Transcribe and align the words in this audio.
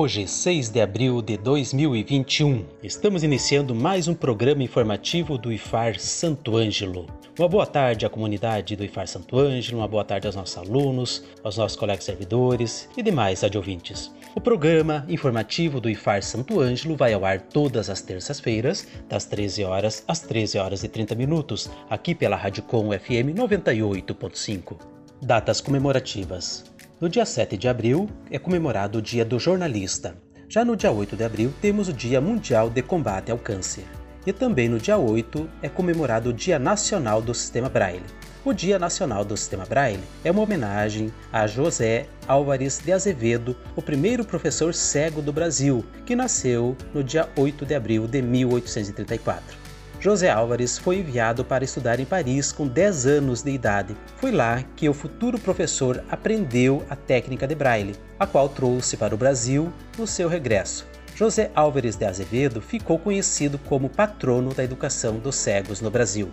Hoje, 0.00 0.28
6 0.28 0.68
de 0.68 0.80
abril 0.80 1.20
de 1.20 1.36
2021, 1.36 2.64
estamos 2.84 3.24
iniciando 3.24 3.74
mais 3.74 4.06
um 4.06 4.14
programa 4.14 4.62
informativo 4.62 5.36
do 5.36 5.52
IFAR 5.52 5.98
Santo 5.98 6.56
Ângelo. 6.56 7.04
Uma 7.36 7.48
boa 7.48 7.66
tarde 7.66 8.06
à 8.06 8.08
comunidade 8.08 8.76
do 8.76 8.84
IFAR 8.84 9.08
Santo 9.08 9.36
Ângelo, 9.36 9.78
uma 9.78 9.88
boa 9.88 10.04
tarde 10.04 10.28
aos 10.28 10.36
nossos 10.36 10.56
alunos, 10.56 11.24
aos 11.42 11.56
nossos 11.56 11.76
colegas 11.76 12.04
servidores 12.04 12.88
e 12.96 13.02
demais 13.02 13.42
adjuvintes. 13.42 14.08
O 14.36 14.40
programa 14.40 15.04
informativo 15.08 15.80
do 15.80 15.90
IFAR 15.90 16.22
Santo 16.22 16.60
Ângelo 16.60 16.94
vai 16.94 17.12
ao 17.12 17.24
ar 17.24 17.40
todas 17.40 17.90
as 17.90 18.00
terças-feiras, 18.00 18.86
das 19.08 19.24
13 19.24 19.64
horas 19.64 20.04
às 20.06 20.20
13 20.20 20.58
horas 20.58 20.84
e 20.84 20.88
30 20.88 21.16
minutos, 21.16 21.68
aqui 21.90 22.14
pela 22.14 22.36
Rádio 22.36 22.62
Com 22.62 22.92
FM 22.92 23.34
98.5. 23.34 24.76
Datas 25.20 25.60
comemorativas. 25.60 26.77
No 27.00 27.08
dia 27.08 27.24
7 27.24 27.56
de 27.56 27.68
abril 27.68 28.10
é 28.28 28.40
comemorado 28.40 28.98
o 28.98 29.02
Dia 29.02 29.24
do 29.24 29.38
Jornalista. 29.38 30.16
Já 30.48 30.64
no 30.64 30.74
dia 30.74 30.90
8 30.90 31.14
de 31.14 31.22
abril 31.22 31.54
temos 31.62 31.86
o 31.86 31.92
Dia 31.92 32.20
Mundial 32.20 32.68
de 32.68 32.82
Combate 32.82 33.30
ao 33.30 33.38
Câncer. 33.38 33.84
E 34.26 34.32
também 34.32 34.68
no 34.68 34.80
dia 34.80 34.98
8 34.98 35.48
é 35.62 35.68
comemorado 35.68 36.30
o 36.30 36.32
Dia 36.32 36.58
Nacional 36.58 37.22
do 37.22 37.32
Sistema 37.32 37.68
Braille. 37.68 38.02
O 38.44 38.52
Dia 38.52 38.80
Nacional 38.80 39.24
do 39.24 39.36
Sistema 39.36 39.64
Braille 39.64 40.02
é 40.24 40.32
uma 40.32 40.42
homenagem 40.42 41.12
a 41.32 41.46
José 41.46 42.08
Álvares 42.26 42.80
de 42.84 42.90
Azevedo, 42.90 43.56
o 43.76 43.82
primeiro 43.82 44.24
professor 44.24 44.74
cego 44.74 45.22
do 45.22 45.32
Brasil, 45.32 45.84
que 46.04 46.16
nasceu 46.16 46.76
no 46.92 47.04
dia 47.04 47.28
8 47.36 47.64
de 47.64 47.76
abril 47.76 48.08
de 48.08 48.20
1834. 48.20 49.67
José 50.00 50.30
Álvares 50.30 50.78
foi 50.78 50.98
enviado 50.98 51.44
para 51.44 51.64
estudar 51.64 51.98
em 51.98 52.04
Paris 52.04 52.52
com 52.52 52.68
10 52.68 53.06
anos 53.06 53.42
de 53.42 53.50
idade. 53.50 53.96
Foi 54.16 54.30
lá 54.30 54.62
que 54.76 54.88
o 54.88 54.94
futuro 54.94 55.38
professor 55.40 56.04
aprendeu 56.08 56.84
a 56.88 56.94
técnica 56.94 57.48
de 57.48 57.56
braille, 57.56 57.96
a 58.18 58.24
qual 58.24 58.48
trouxe 58.48 58.96
para 58.96 59.14
o 59.14 59.18
Brasil 59.18 59.72
no 59.98 60.06
seu 60.06 60.28
regresso. 60.28 60.86
José 61.16 61.50
Álvares 61.52 61.96
de 61.96 62.04
Azevedo 62.04 62.60
ficou 62.60 62.96
conhecido 62.96 63.58
como 63.58 63.90
patrono 63.90 64.54
da 64.54 64.62
educação 64.62 65.18
dos 65.18 65.34
cegos 65.34 65.80
no 65.80 65.90
Brasil. 65.90 66.28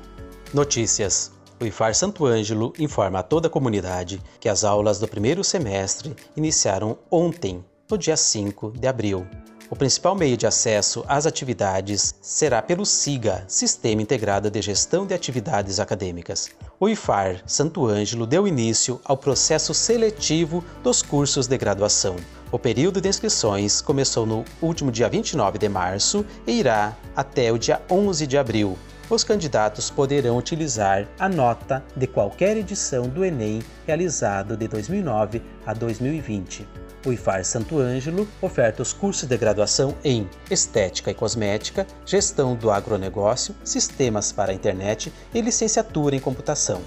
Notícias. 0.54 1.32
O 1.60 1.66
IFAR 1.66 1.96
Santo 1.96 2.26
Ângelo 2.26 2.72
informa 2.78 3.20
a 3.20 3.24
toda 3.24 3.48
a 3.48 3.50
comunidade 3.50 4.22
que 4.40 4.48
as 4.48 4.64
aulas 4.64 5.00
do 5.00 5.08
primeiro 5.08 5.44
semestre 5.44 6.16
iniciaram 6.38 7.00
ontem, 7.10 7.66
no 7.90 7.98
dia 7.98 8.16
5 8.16 8.74
de 8.78 8.88
abril. 8.88 9.26
O 9.68 9.76
principal 9.76 10.14
meio 10.14 10.38
de 10.38 10.46
acesso 10.46 11.04
às 11.08 11.26
atividades 11.26 12.14
será 12.22 12.62
pelo 12.62 12.86
SIGA, 12.86 13.44
Sistema 13.48 14.02
Integrado 14.02 14.52
de 14.52 14.62
Gestão 14.62 15.08
de 15.08 15.14
Atividades 15.16 15.80
Acadêmicas. 15.80 16.52
O 16.80 16.88
IFAR 16.88 17.42
Santo 17.48 17.88
Ângelo 17.88 18.28
deu 18.28 18.48
início 18.48 19.02
ao 19.04 19.18
processo 19.18 19.74
seletivo 19.74 20.64
dos 20.84 21.02
cursos 21.02 21.48
de 21.48 21.58
graduação. 21.58 22.16
O 22.52 22.60
período 22.60 23.02
de 23.02 23.10
inscrições 23.10 23.82
começou 23.82 24.24
no 24.26 24.46
último 24.62 24.92
dia 24.92 25.10
29 25.10 25.58
de 25.58 25.68
março 25.68 26.24
e 26.46 26.60
irá 26.60 26.96
até 27.16 27.52
o 27.52 27.58
dia 27.58 27.82
11 27.90 28.28
de 28.28 28.38
abril. 28.38 28.78
Os 29.10 29.24
candidatos 29.24 29.90
poderão 29.90 30.38
utilizar 30.38 31.08
a 31.18 31.28
nota 31.28 31.84
de 31.96 32.06
qualquer 32.06 32.56
edição 32.56 33.10
do 33.10 33.26
Enem 33.26 33.64
realizado 33.88 34.56
de 34.56 34.68
2009 34.68 35.42
a 35.66 35.74
2020 35.74 36.85
o 37.06 37.14
IFAR 37.14 37.46
Santo 37.46 37.80
Ângelo 37.80 38.28
oferta 38.42 38.82
os 38.82 38.92
cursos 38.92 39.28
de 39.30 39.38
graduação 39.38 39.96
em 40.04 40.28
Estética 40.50 41.12
e 41.12 41.14
Cosmética, 41.14 41.86
Gestão 42.06 42.56
do 42.56 42.72
Agronegócio, 42.72 43.56
Sistemas 43.64 44.32
para 44.32 44.52
a 44.52 44.56
Internet 44.56 45.14
e 45.34 45.42
Licenciatura 45.42 46.16
em 46.16 46.20
Computação. 46.20 46.82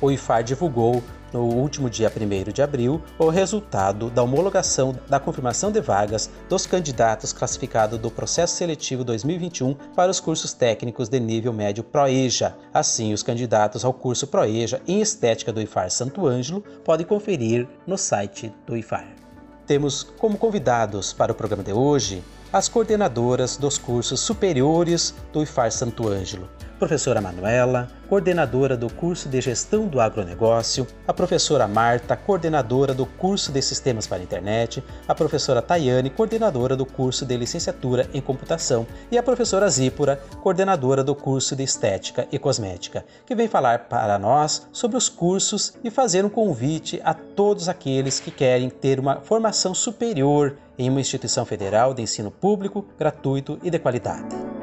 O 0.00 0.10
IFAR 0.10 0.42
divulgou, 0.42 1.02
no 1.32 1.44
último 1.44 1.88
dia 1.88 2.10
1 2.10 2.52
de 2.52 2.60
abril, 2.60 3.00
o 3.18 3.28
resultado 3.28 4.10
da 4.10 4.22
homologação 4.22 4.94
da 5.08 5.20
confirmação 5.20 5.70
de 5.70 5.80
vagas 5.80 6.28
dos 6.48 6.66
candidatos 6.66 7.32
classificados 7.32 7.98
do 7.98 8.10
processo 8.10 8.56
seletivo 8.56 9.04
2021 9.04 9.74
para 9.94 10.10
os 10.10 10.20
cursos 10.20 10.52
técnicos 10.52 11.08
de 11.08 11.20
nível 11.20 11.52
médio 11.52 11.84
ProEja. 11.84 12.54
Assim, 12.74 13.14
os 13.14 13.22
candidatos 13.22 13.84
ao 13.84 13.94
curso 13.94 14.26
ProEja 14.26 14.82
em 14.86 15.00
Estética 15.00 15.52
do 15.52 15.62
IFAR 15.62 15.90
Santo 15.90 16.26
Ângelo 16.26 16.62
podem 16.84 17.06
conferir 17.06 17.66
no 17.86 17.96
site 17.96 18.52
do 18.66 18.76
IFAR. 18.76 19.22
Temos 19.66 20.02
como 20.18 20.38
convidados 20.38 21.12
para 21.12 21.32
o 21.32 21.34
programa 21.34 21.62
de 21.62 21.72
hoje 21.72 22.22
as 22.52 22.68
coordenadoras 22.68 23.56
dos 23.56 23.78
cursos 23.78 24.20
superiores 24.20 25.14
do 25.32 25.42
IFAR 25.42 25.72
Santo 25.72 26.08
Ângelo, 26.08 26.50
professora 26.82 27.20
Manuela, 27.20 27.86
coordenadora 28.08 28.76
do 28.76 28.92
curso 28.92 29.28
de 29.28 29.40
Gestão 29.40 29.86
do 29.86 30.00
Agronegócio, 30.00 30.84
a 31.06 31.14
professora 31.14 31.68
Marta, 31.68 32.16
coordenadora 32.16 32.92
do 32.92 33.06
curso 33.06 33.52
de 33.52 33.62
Sistemas 33.62 34.08
para 34.08 34.18
a 34.18 34.22
Internet, 34.24 34.82
a 35.06 35.14
professora 35.14 35.62
Tayane, 35.62 36.10
coordenadora 36.10 36.74
do 36.74 36.84
curso 36.84 37.24
de 37.24 37.36
Licenciatura 37.36 38.10
em 38.12 38.20
Computação, 38.20 38.84
e 39.12 39.16
a 39.16 39.22
professora 39.22 39.70
Zípora, 39.70 40.20
coordenadora 40.42 41.04
do 41.04 41.14
curso 41.14 41.54
de 41.54 41.62
Estética 41.62 42.26
e 42.32 42.38
Cosmética, 42.38 43.04
que 43.24 43.36
vem 43.36 43.46
falar 43.46 43.84
para 43.88 44.18
nós 44.18 44.66
sobre 44.72 44.96
os 44.96 45.08
cursos 45.08 45.74
e 45.84 45.90
fazer 45.90 46.24
um 46.24 46.28
convite 46.28 47.00
a 47.04 47.14
todos 47.14 47.68
aqueles 47.68 48.18
que 48.18 48.32
querem 48.32 48.68
ter 48.68 48.98
uma 48.98 49.20
formação 49.20 49.72
superior 49.72 50.56
em 50.76 50.90
uma 50.90 51.00
instituição 51.00 51.46
federal 51.46 51.94
de 51.94 52.02
ensino 52.02 52.32
público, 52.32 52.84
gratuito 52.98 53.56
e 53.62 53.70
de 53.70 53.78
qualidade. 53.78 54.61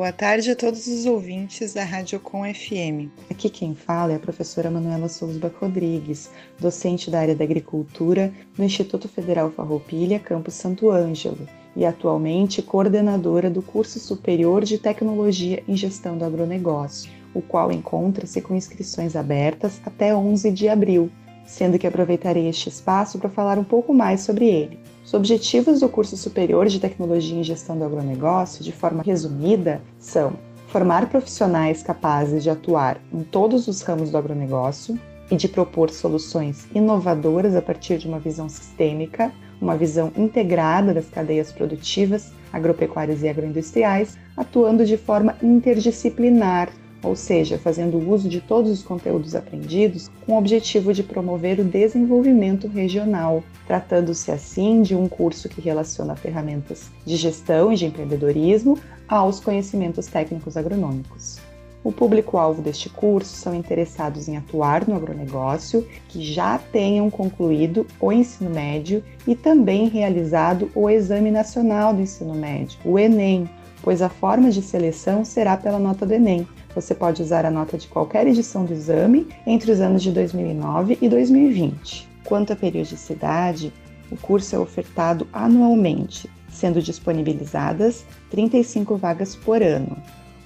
Boa 0.00 0.12
tarde 0.14 0.50
a 0.50 0.56
todos 0.56 0.86
os 0.86 1.04
ouvintes 1.04 1.74
da 1.74 1.84
Rádio 1.84 2.18
Com 2.18 2.42
FM. 2.42 3.12
Aqui 3.30 3.50
quem 3.50 3.74
fala 3.74 4.12
é 4.12 4.16
a 4.16 4.18
professora 4.18 4.70
Manuela 4.70 5.10
Sousba 5.10 5.52
Rodrigues, 5.60 6.30
docente 6.58 7.10
da 7.10 7.20
área 7.20 7.34
da 7.34 7.44
agricultura 7.44 8.32
no 8.56 8.64
Instituto 8.64 9.10
Federal 9.10 9.50
Farroupilha, 9.50 10.18
campus 10.18 10.54
Santo 10.54 10.90
Ângelo, 10.90 11.46
e 11.76 11.84
atualmente 11.84 12.62
coordenadora 12.62 13.50
do 13.50 13.60
curso 13.60 13.98
superior 13.98 14.64
de 14.64 14.78
tecnologia 14.78 15.62
em 15.68 15.76
gestão 15.76 16.16
do 16.16 16.24
agronegócio, 16.24 17.12
o 17.34 17.42
qual 17.42 17.70
encontra-se 17.70 18.40
com 18.40 18.56
inscrições 18.56 19.14
abertas 19.14 19.82
até 19.84 20.16
11 20.16 20.50
de 20.50 20.66
abril, 20.66 21.10
sendo 21.44 21.78
que 21.78 21.86
aproveitarei 21.86 22.48
este 22.48 22.70
espaço 22.70 23.18
para 23.18 23.28
falar 23.28 23.58
um 23.58 23.64
pouco 23.64 23.92
mais 23.92 24.22
sobre 24.22 24.46
ele. 24.46 24.80
Os 25.10 25.14
objetivos 25.14 25.80
do 25.80 25.88
curso 25.88 26.16
superior 26.16 26.68
de 26.68 26.78
Tecnologia 26.78 27.36
em 27.36 27.42
Gestão 27.42 27.76
do 27.76 27.82
Agronegócio, 27.82 28.62
de 28.62 28.70
forma 28.70 29.02
resumida, 29.02 29.82
são 29.98 30.34
formar 30.68 31.08
profissionais 31.08 31.82
capazes 31.82 32.44
de 32.44 32.48
atuar 32.48 33.00
em 33.12 33.24
todos 33.24 33.66
os 33.66 33.82
ramos 33.82 34.12
do 34.12 34.16
agronegócio 34.16 34.96
e 35.28 35.34
de 35.34 35.48
propor 35.48 35.90
soluções 35.90 36.68
inovadoras 36.72 37.56
a 37.56 37.60
partir 37.60 37.98
de 37.98 38.06
uma 38.06 38.20
visão 38.20 38.48
sistêmica, 38.48 39.32
uma 39.60 39.76
visão 39.76 40.12
integrada 40.16 40.94
das 40.94 41.08
cadeias 41.08 41.50
produtivas, 41.50 42.32
agropecuárias 42.52 43.24
e 43.24 43.28
agroindustriais, 43.28 44.16
atuando 44.36 44.86
de 44.86 44.96
forma 44.96 45.36
interdisciplinar 45.42 46.68
ou 47.02 47.16
seja, 47.16 47.58
fazendo 47.58 47.98
uso 48.10 48.28
de 48.28 48.40
todos 48.40 48.70
os 48.70 48.82
conteúdos 48.82 49.34
aprendidos 49.34 50.10
com 50.26 50.34
o 50.34 50.38
objetivo 50.38 50.92
de 50.92 51.02
promover 51.02 51.58
o 51.60 51.64
desenvolvimento 51.64 52.68
regional, 52.68 53.42
tratando-se 53.66 54.30
assim 54.30 54.82
de 54.82 54.94
um 54.94 55.08
curso 55.08 55.48
que 55.48 55.60
relaciona 55.60 56.16
ferramentas 56.16 56.90
de 57.04 57.16
gestão 57.16 57.72
e 57.72 57.76
de 57.76 57.86
empreendedorismo 57.86 58.78
aos 59.08 59.40
conhecimentos 59.40 60.06
técnicos 60.06 60.56
agronômicos. 60.56 61.38
O 61.82 61.90
público-alvo 61.90 62.60
deste 62.60 62.90
curso 62.90 63.34
são 63.34 63.54
interessados 63.54 64.28
em 64.28 64.36
atuar 64.36 64.86
no 64.86 64.94
agronegócio 64.94 65.86
que 66.08 66.22
já 66.22 66.58
tenham 66.58 67.08
concluído 67.08 67.86
o 67.98 68.12
ensino 68.12 68.50
médio 68.50 69.02
e 69.26 69.34
também 69.34 69.88
realizado 69.88 70.70
o 70.74 70.90
Exame 70.90 71.30
Nacional 71.30 71.94
do 71.94 72.02
Ensino 72.02 72.34
Médio, 72.34 72.78
o 72.84 72.98
Enem, 72.98 73.48
pois 73.82 74.02
a 74.02 74.10
forma 74.10 74.50
de 74.50 74.60
seleção 74.60 75.24
será 75.24 75.56
pela 75.56 75.78
nota 75.78 76.04
do 76.04 76.12
Enem, 76.12 76.46
você 76.74 76.94
pode 76.94 77.22
usar 77.22 77.44
a 77.44 77.50
nota 77.50 77.76
de 77.76 77.88
qualquer 77.88 78.26
edição 78.26 78.64
do 78.64 78.72
exame 78.72 79.28
entre 79.46 79.72
os 79.72 79.80
anos 79.80 80.02
de 80.02 80.12
2009 80.12 80.98
e 81.00 81.08
2020. 81.08 82.08
Quanto 82.24 82.52
à 82.52 82.56
periodicidade, 82.56 83.72
o 84.10 84.16
curso 84.16 84.54
é 84.54 84.58
ofertado 84.58 85.26
anualmente, 85.32 86.28
sendo 86.48 86.82
disponibilizadas 86.82 88.04
35 88.30 88.96
vagas 88.96 89.36
por 89.36 89.62
ano. 89.62 89.96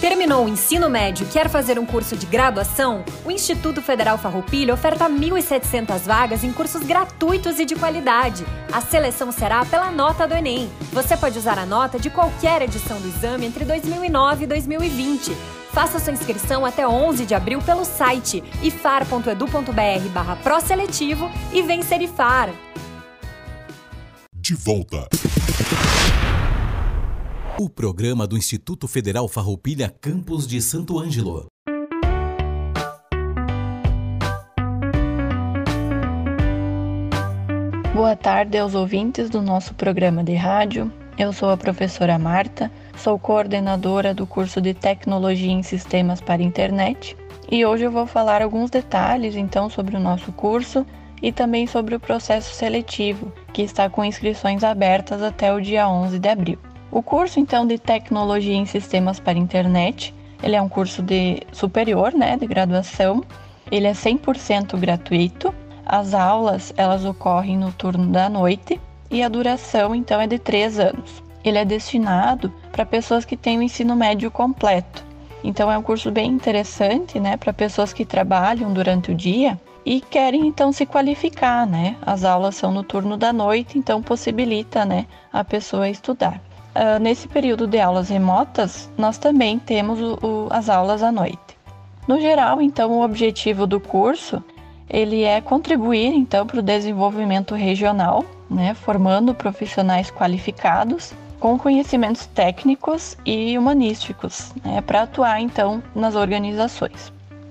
Terminou 0.00 0.44
o 0.44 0.48
ensino 0.48 0.88
médio 0.88 1.26
quer 1.26 1.48
fazer 1.48 1.78
um 1.78 1.84
curso 1.84 2.16
de 2.16 2.24
graduação? 2.24 3.04
O 3.24 3.30
Instituto 3.30 3.82
Federal 3.82 4.16
Farroupilha 4.16 4.72
oferta 4.72 5.08
1.700 5.08 6.00
vagas 6.02 6.44
em 6.44 6.52
cursos 6.52 6.82
gratuitos 6.82 7.58
e 7.58 7.64
de 7.64 7.74
qualidade. 7.74 8.44
A 8.72 8.80
seleção 8.80 9.32
será 9.32 9.64
pela 9.64 9.90
nota 9.90 10.26
do 10.28 10.34
Enem. 10.34 10.70
Você 10.92 11.16
pode 11.16 11.36
usar 11.36 11.58
a 11.58 11.66
nota 11.66 11.98
de 11.98 12.10
qualquer 12.10 12.62
edição 12.62 13.00
do 13.00 13.08
exame 13.08 13.46
entre 13.46 13.64
2009 13.64 14.44
e 14.44 14.46
2020. 14.46 15.36
Faça 15.72 15.98
sua 15.98 16.12
inscrição 16.12 16.64
até 16.64 16.86
11 16.86 17.26
de 17.26 17.34
abril 17.34 17.60
pelo 17.60 17.84
site 17.84 18.42
ifar.edu.br 18.62 20.08
barra 20.12 20.38
e 21.52 21.62
vem 21.62 21.82
ser 21.82 22.00
De 24.48 24.54
volta. 24.54 25.06
O 27.60 27.68
programa 27.68 28.26
do 28.26 28.34
Instituto 28.34 28.88
Federal 28.88 29.28
Farroupilha 29.28 29.94
Campos 30.00 30.46
de 30.46 30.62
Santo 30.62 30.98
Ângelo. 30.98 31.48
Boa 37.94 38.16
tarde 38.16 38.56
aos 38.56 38.74
ouvintes 38.74 39.28
do 39.28 39.42
nosso 39.42 39.74
programa 39.74 40.24
de 40.24 40.32
rádio. 40.32 40.90
Eu 41.18 41.30
sou 41.34 41.50
a 41.50 41.56
professora 41.58 42.18
Marta, 42.18 42.72
sou 42.96 43.18
coordenadora 43.18 44.14
do 44.14 44.26
curso 44.26 44.62
de 44.62 44.72
Tecnologia 44.72 45.52
em 45.52 45.62
Sistemas 45.62 46.22
para 46.22 46.42
Internet 46.42 47.14
e 47.52 47.66
hoje 47.66 47.84
eu 47.84 47.90
vou 47.90 48.06
falar 48.06 48.40
alguns 48.40 48.70
detalhes 48.70 49.36
então 49.36 49.68
sobre 49.68 49.94
o 49.94 50.00
nosso 50.00 50.32
curso 50.32 50.86
e 51.22 51.32
também 51.32 51.66
sobre 51.66 51.94
o 51.94 52.00
processo 52.00 52.54
seletivo, 52.54 53.30
que 53.58 53.62
está 53.62 53.90
com 53.90 54.04
inscrições 54.04 54.62
abertas 54.62 55.20
até 55.20 55.52
o 55.52 55.60
dia 55.60 55.88
11 55.88 56.20
de 56.20 56.28
abril. 56.28 56.58
O 56.92 57.02
curso 57.02 57.40
então 57.40 57.66
de 57.66 57.76
Tecnologia 57.76 58.54
em 58.54 58.64
Sistemas 58.64 59.18
para 59.18 59.36
Internet, 59.36 60.14
ele 60.40 60.54
é 60.54 60.62
um 60.62 60.68
curso 60.68 61.02
de 61.02 61.42
superior, 61.50 62.14
né, 62.14 62.36
de 62.36 62.46
graduação. 62.46 63.20
Ele 63.68 63.88
é 63.88 63.90
100% 63.90 64.78
gratuito. 64.78 65.52
As 65.84 66.14
aulas, 66.14 66.72
elas 66.76 67.04
ocorrem 67.04 67.58
no 67.58 67.72
turno 67.72 68.06
da 68.06 68.28
noite 68.28 68.80
e 69.10 69.24
a 69.24 69.28
duração 69.28 69.92
então 69.92 70.20
é 70.20 70.28
de 70.28 70.38
três 70.38 70.78
anos. 70.78 71.20
Ele 71.44 71.58
é 71.58 71.64
destinado 71.64 72.52
para 72.70 72.86
pessoas 72.86 73.24
que 73.24 73.36
têm 73.36 73.58
o 73.58 73.62
ensino 73.62 73.96
médio 73.96 74.30
completo. 74.30 75.04
Então 75.42 75.68
é 75.68 75.76
um 75.76 75.82
curso 75.82 76.12
bem 76.12 76.30
interessante, 76.30 77.18
né, 77.18 77.36
para 77.36 77.52
pessoas 77.52 77.92
que 77.92 78.04
trabalham 78.04 78.72
durante 78.72 79.10
o 79.10 79.16
dia 79.16 79.58
e 79.88 80.02
querem 80.02 80.46
então 80.46 80.70
se 80.70 80.84
qualificar, 80.84 81.66
né? 81.66 81.96
As 82.02 82.22
aulas 82.22 82.56
são 82.56 82.70
no 82.70 82.82
turno 82.82 83.16
da 83.16 83.32
noite, 83.32 83.78
então 83.78 84.02
possibilita, 84.02 84.84
né, 84.84 85.06
a 85.32 85.42
pessoa 85.42 85.88
estudar. 85.88 86.42
Uh, 86.76 87.00
nesse 87.00 87.26
período 87.26 87.66
de 87.66 87.80
aulas 87.80 88.10
remotas, 88.10 88.90
nós 88.98 89.16
também 89.16 89.58
temos 89.58 89.98
o, 89.98 90.18
o, 90.22 90.48
as 90.50 90.68
aulas 90.68 91.02
à 91.02 91.10
noite. 91.10 91.56
No 92.06 92.20
geral, 92.20 92.60
então, 92.60 92.90
o 92.90 93.02
objetivo 93.02 93.66
do 93.66 93.80
curso 93.80 94.44
ele 94.90 95.22
é 95.22 95.40
contribuir 95.40 96.12
então 96.14 96.46
para 96.46 96.60
o 96.60 96.62
desenvolvimento 96.62 97.54
regional, 97.54 98.26
né, 98.50 98.74
formando 98.74 99.34
profissionais 99.34 100.10
qualificados 100.10 101.14
com 101.40 101.58
conhecimentos 101.58 102.26
técnicos 102.26 103.16
e 103.24 103.56
humanísticos, 103.56 104.52
né, 104.62 104.82
para 104.82 105.04
atuar 105.04 105.40
então 105.40 105.82
nas 105.94 106.14
organizações. 106.14 107.10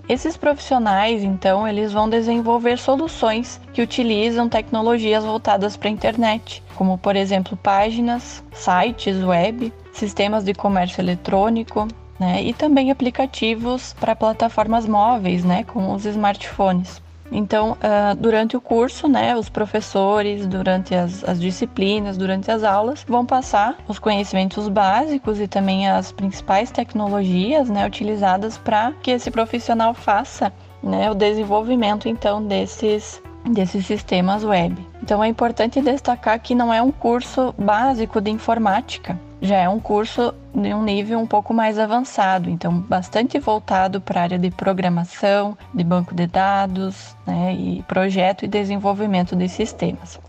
Esses 0.09 0.37
profissionais, 0.37 1.21
então, 1.21 1.67
eles 1.67 1.91
vão 1.91 2.09
desenvolver 2.09 2.77
soluções 2.77 3.59
que 3.73 3.81
utilizam 3.81 4.47
tecnologias 4.47 5.25
voltadas 5.25 5.75
para 5.75 5.89
a 5.89 5.91
internet, 5.91 6.63
como 6.75 6.97
por 6.97 7.17
exemplo 7.17 7.57
páginas, 7.57 8.41
sites 8.53 9.21
web, 9.21 9.73
sistemas 9.91 10.45
de 10.45 10.53
comércio 10.53 11.01
eletrônico, 11.01 11.89
né, 12.17 12.41
e 12.41 12.53
também 12.53 12.89
aplicativos 12.89 13.93
para 13.99 14.15
plataformas 14.15 14.87
móveis, 14.87 15.43
né, 15.43 15.65
como 15.65 15.93
os 15.93 16.05
smartphones. 16.05 17.01
Então, 17.31 17.73
uh, 17.73 18.15
durante 18.15 18.55
o 18.55 18.61
curso, 18.61 19.07
né, 19.07 19.35
os 19.35 19.49
professores, 19.49 20.47
durante 20.47 20.95
as, 20.95 21.23
as, 21.23 21.39
disciplinas, 21.39 22.17
durante 22.17 22.49
as 22.49 22.63
aulas, 22.63 23.03
vão 23.07 23.25
passar 23.25 23.77
os 23.87 23.99
conhecimentos 23.99 24.67
básicos 24.69 25.39
e 25.39 25.47
também 25.47 25.89
as 25.89 26.11
principais 26.11 26.71
tecnologias 26.71 27.69
né, 27.69 27.85
utilizadas 27.85 28.57
para 28.57 28.93
que 29.01 29.11
esse 29.11 29.29
profissional 29.29 29.93
faça 29.93 30.53
né, 30.81 31.11
o 31.11 31.15
desenvolvimento 31.15 32.07
então 32.07 32.43
desses 32.43 33.21
desses 33.49 33.85
sistemas 33.85 34.43
web. 34.43 34.75
Então 35.01 35.23
é 35.23 35.27
importante 35.27 35.81
destacar 35.81 36.39
que 36.39 36.53
não 36.53 36.73
é 36.73 36.81
um 36.81 36.91
curso 36.91 37.53
básico 37.57 38.19
de 38.19 38.29
informática, 38.29 39.17
já 39.41 39.57
é 39.57 39.69
um 39.69 39.79
curso 39.79 40.33
de 40.53 40.73
um 40.73 40.83
nível 40.83 41.19
um 41.19 41.27
pouco 41.27 41.53
mais 41.53 41.77
avançado, 41.77 42.49
então 42.49 42.79
bastante 42.79 43.37
voltado 43.39 44.01
para 44.01 44.19
a 44.19 44.23
área 44.23 44.39
de 44.39 44.49
programação, 44.49 45.57
de 45.73 45.83
banco 45.83 46.15
de 46.15 46.25
dados, 46.25 47.15
né, 47.25 47.53
e 47.53 47.83
projeto 47.83 48.45
e 48.45 48.47
desenvolvimento 48.47 49.35
de 49.35 49.47
sistemas. 49.47 50.19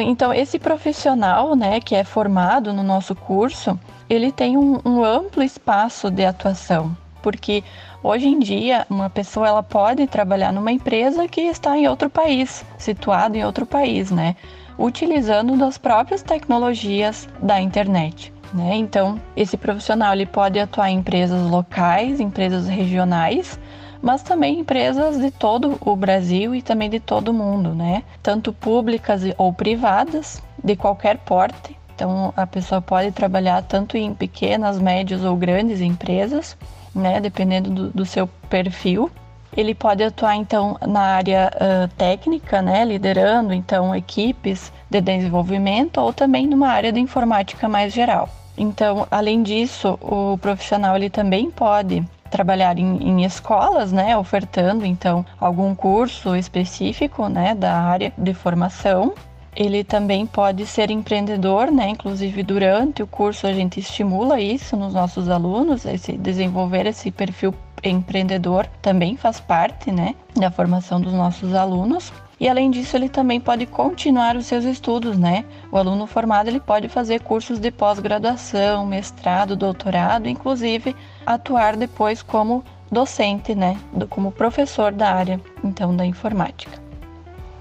Então 0.00 0.32
esse 0.32 0.58
profissional, 0.58 1.54
né, 1.54 1.80
que 1.80 1.94
é 1.94 2.02
formado 2.02 2.72
no 2.72 2.82
nosso 2.82 3.14
curso, 3.14 3.78
ele 4.08 4.32
tem 4.32 4.56
um, 4.56 4.80
um 4.84 5.04
amplo 5.04 5.42
espaço 5.42 6.10
de 6.10 6.24
atuação, 6.24 6.96
porque 7.20 7.62
hoje 8.02 8.26
em 8.28 8.38
dia 8.38 8.86
uma 8.88 9.10
pessoa 9.10 9.48
ela 9.48 9.62
pode 9.62 10.06
trabalhar 10.06 10.50
numa 10.50 10.72
empresa 10.72 11.28
que 11.28 11.42
está 11.42 11.76
em 11.76 11.88
outro 11.88 12.08
país, 12.08 12.64
situado 12.78 13.36
em 13.36 13.44
outro 13.44 13.66
país, 13.66 14.10
né, 14.10 14.34
utilizando 14.78 15.56
das 15.58 15.76
próprias 15.76 16.22
tecnologias 16.22 17.28
da 17.42 17.60
internet. 17.60 18.32
Né? 18.52 18.76
Então, 18.76 19.20
esse 19.36 19.56
profissional 19.56 20.12
ele 20.12 20.26
pode 20.26 20.58
atuar 20.58 20.90
em 20.90 20.98
empresas 20.98 21.42
locais, 21.50 22.20
empresas 22.20 22.68
regionais, 22.68 23.58
mas 24.00 24.22
também 24.22 24.60
empresas 24.60 25.18
de 25.18 25.30
todo 25.30 25.78
o 25.80 25.96
Brasil 25.96 26.54
e 26.54 26.62
também 26.62 26.88
de 26.88 27.00
todo 27.00 27.28
o 27.28 27.34
mundo, 27.34 27.74
né? 27.74 28.02
Tanto 28.22 28.52
públicas 28.52 29.22
ou 29.36 29.52
privadas, 29.52 30.42
de 30.62 30.76
qualquer 30.76 31.18
porte. 31.18 31.76
Então, 31.94 32.32
a 32.36 32.46
pessoa 32.46 32.80
pode 32.80 33.10
trabalhar 33.12 33.62
tanto 33.62 33.96
em 33.96 34.12
pequenas, 34.12 34.78
médias 34.78 35.24
ou 35.24 35.34
grandes 35.34 35.80
empresas, 35.80 36.56
né, 36.94 37.20
dependendo 37.20 37.70
do, 37.70 37.90
do 37.90 38.04
seu 38.04 38.28
perfil. 38.48 39.10
Ele 39.56 39.74
pode 39.74 40.02
atuar 40.02 40.36
então 40.36 40.76
na 40.86 41.00
área 41.00 41.50
uh, 41.54 41.88
técnica, 41.96 42.62
né, 42.62 42.84
liderando 42.84 43.52
então 43.52 43.94
equipes 43.94 44.72
de 44.90 45.00
desenvolvimento 45.00 45.98
ou 45.98 46.12
também 46.12 46.46
numa 46.46 46.68
área 46.68 46.92
de 46.92 47.00
informática 47.00 47.68
mais 47.68 47.92
geral. 47.92 48.28
Então, 48.56 49.06
além 49.10 49.42
disso, 49.42 49.98
o 50.00 50.38
profissional 50.38 50.96
ele 50.96 51.10
também 51.10 51.50
pode 51.50 52.02
trabalhar 52.30 52.78
em, 52.78 52.96
em, 53.02 53.24
escolas, 53.24 53.92
né, 53.92 54.16
ofertando 54.16 54.84
então 54.84 55.24
algum 55.38 55.74
curso 55.74 56.34
específico, 56.34 57.28
né, 57.28 57.54
da 57.54 57.74
área 57.74 58.12
de 58.16 58.34
formação. 58.34 59.14
Ele 59.54 59.82
também 59.82 60.26
pode 60.26 60.66
ser 60.66 60.90
empreendedor, 60.90 61.70
né, 61.70 61.88
inclusive 61.88 62.42
durante 62.42 63.02
o 63.02 63.06
curso 63.06 63.46
a 63.46 63.52
gente 63.52 63.80
estimula 63.80 64.40
isso 64.40 64.76
nos 64.76 64.92
nossos 64.92 65.28
alunos, 65.28 65.86
esse 65.86 66.12
desenvolver 66.12 66.86
esse 66.86 67.10
perfil 67.10 67.54
empreendedor 67.82 68.66
também 68.82 69.16
faz 69.16 69.40
parte, 69.40 69.90
né, 69.90 70.14
da 70.34 70.50
formação 70.50 71.00
dos 71.00 71.12
nossos 71.12 71.54
alunos. 71.54 72.12
E 72.38 72.48
além 72.48 72.70
disso, 72.70 72.96
ele 72.96 73.08
também 73.08 73.40
pode 73.40 73.64
continuar 73.64 74.36
os 74.36 74.44
seus 74.44 74.64
estudos, 74.64 75.16
né? 75.16 75.46
O 75.72 75.78
aluno 75.78 76.06
formado 76.06 76.48
ele 76.48 76.60
pode 76.60 76.86
fazer 76.86 77.22
cursos 77.22 77.58
de 77.58 77.70
pós-graduação, 77.70 78.84
mestrado, 78.84 79.56
doutorado, 79.56 80.28
inclusive 80.28 80.94
atuar 81.24 81.76
depois 81.76 82.22
como 82.22 82.62
docente, 82.92 83.54
né? 83.54 83.78
Como 84.10 84.30
professor 84.30 84.92
da 84.92 85.14
área, 85.14 85.40
então, 85.64 85.96
da 85.96 86.04
informática. 86.04 86.78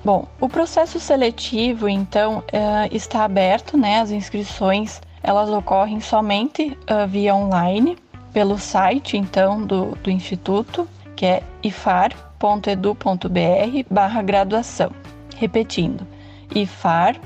Bom, 0.04 0.28
o 0.42 0.50
processo 0.50 1.00
seletivo, 1.00 1.88
então, 1.88 2.44
é, 2.52 2.94
está 2.94 3.24
aberto, 3.24 3.78
né? 3.78 4.02
As 4.02 4.12
inscrições 4.12 5.02
elas 5.26 5.50
ocorrem 5.50 6.00
somente 6.00 6.78
uh, 6.88 7.08
via 7.08 7.34
online 7.34 7.98
pelo 8.36 8.58
site, 8.60 9.16
então, 9.16 9.66
do, 9.66 9.96
do 10.04 10.12
Instituto, 10.12 10.86
que 11.16 11.26
é 11.26 11.42
ifar 11.64 12.12
ifar.edu.br 12.36 13.86
barra 13.90 14.22
graduação. 14.22 14.92
Repetindo, 15.38 16.06
ifar.edu.br 16.54 17.24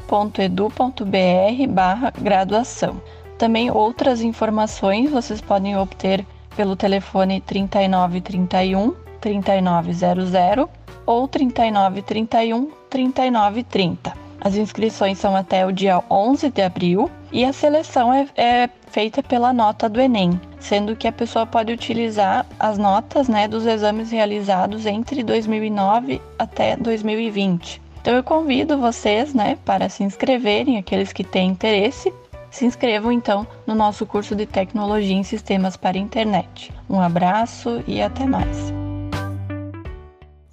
barra 1.67 2.13
graduação. 2.15 3.01
Também 3.39 3.71
outras 3.71 4.21
informações 4.21 5.09
vocês 5.09 5.41
podem 5.41 5.75
obter 5.75 6.23
pelo 6.55 6.75
telefone 6.75 7.41
3931 7.41 8.93
3900 9.19 10.31
ou 11.07 11.27
3931 11.27 12.69
3930. 12.87 14.28
As 14.41 14.55
inscrições 14.55 15.17
são 15.17 15.35
até 15.35 15.65
o 15.65 15.71
dia 15.71 16.01
11 16.09 16.49
de 16.49 16.61
abril 16.61 17.09
e 17.31 17.43
a 17.43 17.53
seleção 17.53 18.13
é, 18.13 18.27
é 18.35 18.69
feita 18.87 19.21
pela 19.21 19.53
nota 19.53 19.89
do 19.89 19.99
Enem, 19.99 20.39
sendo 20.59 20.95
que 20.95 21.07
a 21.07 21.11
pessoa 21.11 21.45
pode 21.45 21.73
utilizar 21.73 22.45
as 22.59 22.77
notas 22.77 23.27
né, 23.27 23.47
dos 23.47 23.65
exames 23.65 24.11
realizados 24.11 24.85
entre 24.85 25.23
2009 25.23 26.21
até 26.37 26.75
2020. 26.75 27.81
Então 28.01 28.15
eu 28.15 28.23
convido 28.23 28.77
vocês 28.77 29.33
né, 29.33 29.57
para 29.65 29.89
se 29.89 30.03
inscreverem, 30.03 30.77
aqueles 30.77 31.11
que 31.11 31.23
têm 31.23 31.49
interesse, 31.49 32.13
se 32.49 32.65
inscrevam 32.65 33.11
então 33.11 33.45
no 33.67 33.75
nosso 33.75 34.05
curso 34.05 34.35
de 34.35 34.45
Tecnologia 34.45 35.15
em 35.15 35.23
Sistemas 35.23 35.77
para 35.77 35.97
Internet. 35.97 36.71
Um 36.89 36.99
abraço 36.99 37.83
e 37.85 38.01
até 38.01 38.25
mais. 38.25 38.78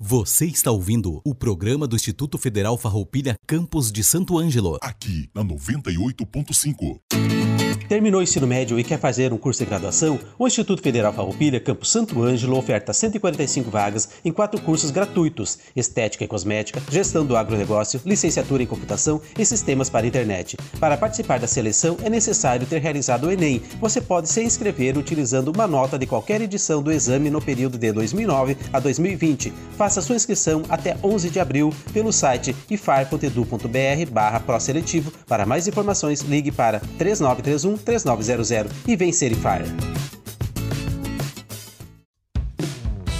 Você 0.08 0.46
está 0.46 0.70
ouvindo 0.70 1.20
o 1.24 1.34
programa 1.34 1.84
do 1.84 1.96
Instituto 1.96 2.38
Federal 2.38 2.78
Farroupilha 2.78 3.34
Campos 3.44 3.90
de 3.90 4.04
Santo 4.04 4.38
Ângelo. 4.38 4.78
Aqui 4.80 5.28
na 5.34 5.42
98.5. 5.42 7.65
Terminou 7.88 8.18
o 8.18 8.22
ensino 8.22 8.48
médio 8.48 8.80
e 8.80 8.84
quer 8.84 8.98
fazer 8.98 9.32
um 9.32 9.38
curso 9.38 9.62
de 9.62 9.70
graduação? 9.70 10.18
O 10.36 10.46
Instituto 10.46 10.82
Federal 10.82 11.12
Farroupilha 11.12 11.60
Campo 11.60 11.86
Santo 11.86 12.20
Ângelo 12.20 12.56
oferta 12.56 12.92
145 12.92 13.70
vagas 13.70 14.08
em 14.24 14.32
quatro 14.32 14.60
cursos 14.60 14.90
gratuitos: 14.90 15.58
Estética 15.74 16.24
e 16.24 16.26
Cosmética, 16.26 16.82
Gestão 16.90 17.24
do 17.24 17.36
Agronegócio, 17.36 18.00
Licenciatura 18.04 18.64
em 18.64 18.66
Computação 18.66 19.20
e 19.38 19.44
Sistemas 19.46 19.88
para 19.88 20.06
Internet. 20.06 20.56
Para 20.80 20.96
participar 20.96 21.38
da 21.38 21.46
seleção 21.46 21.96
é 22.02 22.10
necessário 22.10 22.66
ter 22.66 22.80
realizado 22.80 23.28
o 23.28 23.30
Enem. 23.30 23.62
Você 23.80 24.00
pode 24.00 24.28
se 24.28 24.42
inscrever 24.42 24.98
utilizando 24.98 25.48
uma 25.48 25.68
nota 25.68 25.96
de 25.96 26.06
qualquer 26.06 26.40
edição 26.40 26.82
do 26.82 26.90
exame 26.90 27.30
no 27.30 27.40
período 27.40 27.78
de 27.78 27.92
2009 27.92 28.56
a 28.72 28.80
2020. 28.80 29.52
Faça 29.78 30.02
sua 30.02 30.16
inscrição 30.16 30.64
até 30.68 30.96
11 31.04 31.30
de 31.30 31.38
abril 31.38 31.72
pelo 31.92 32.12
site 32.12 32.54
ifar.edu.br 32.68 34.10
barra 34.10 34.58
seletivo. 34.58 35.12
Para 35.28 35.46
mais 35.46 35.68
informações, 35.68 36.22
ligue 36.22 36.50
para 36.50 36.80
3931 36.98 37.75
3900 37.76 38.72
e 38.86 38.96
vem 38.96 39.12
Fire. 39.12 39.96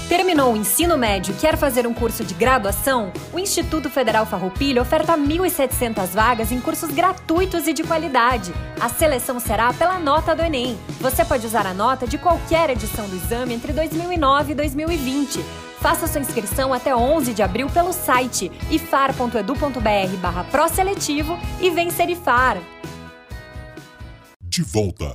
Terminou 0.08 0.52
o 0.52 0.56
ensino 0.56 0.96
médio 0.96 1.34
e 1.34 1.38
quer 1.38 1.56
fazer 1.56 1.84
um 1.84 1.92
curso 1.92 2.24
de 2.24 2.32
graduação? 2.32 3.12
O 3.32 3.38
Instituto 3.40 3.90
Federal 3.90 4.24
Farroupilha 4.24 4.80
oferta 4.80 5.16
1.700 5.16 6.06
vagas 6.08 6.52
em 6.52 6.60
cursos 6.60 6.90
gratuitos 6.90 7.66
e 7.66 7.72
de 7.72 7.82
qualidade. 7.82 8.52
A 8.80 8.88
seleção 8.88 9.40
será 9.40 9.72
pela 9.72 9.98
nota 9.98 10.34
do 10.34 10.42
Enem. 10.42 10.78
Você 11.00 11.24
pode 11.24 11.44
usar 11.44 11.66
a 11.66 11.74
nota 11.74 12.06
de 12.06 12.18
qualquer 12.18 12.70
edição 12.70 13.08
do 13.08 13.16
exame 13.16 13.54
entre 13.54 13.72
2009 13.72 14.52
e 14.52 14.54
2020. 14.54 15.44
Faça 15.80 16.06
sua 16.06 16.20
inscrição 16.20 16.72
até 16.72 16.94
11 16.94 17.34
de 17.34 17.42
abril 17.42 17.68
pelo 17.68 17.92
site 17.92 18.50
ifar.edu.br 18.70 20.16
barra 20.20 20.44
pró-seletivo 20.44 21.36
e 21.60 21.68
vem 21.70 21.90
Serifar 21.90 22.58
de 24.56 24.62
volta. 24.62 25.14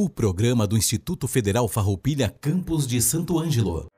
O 0.00 0.08
programa 0.08 0.66
do 0.66 0.74
Instituto 0.74 1.28
Federal 1.28 1.68
Farroupilha 1.68 2.34
Campos 2.40 2.86
de 2.86 3.02
Santo 3.02 3.38
Ângelo. 3.38 3.88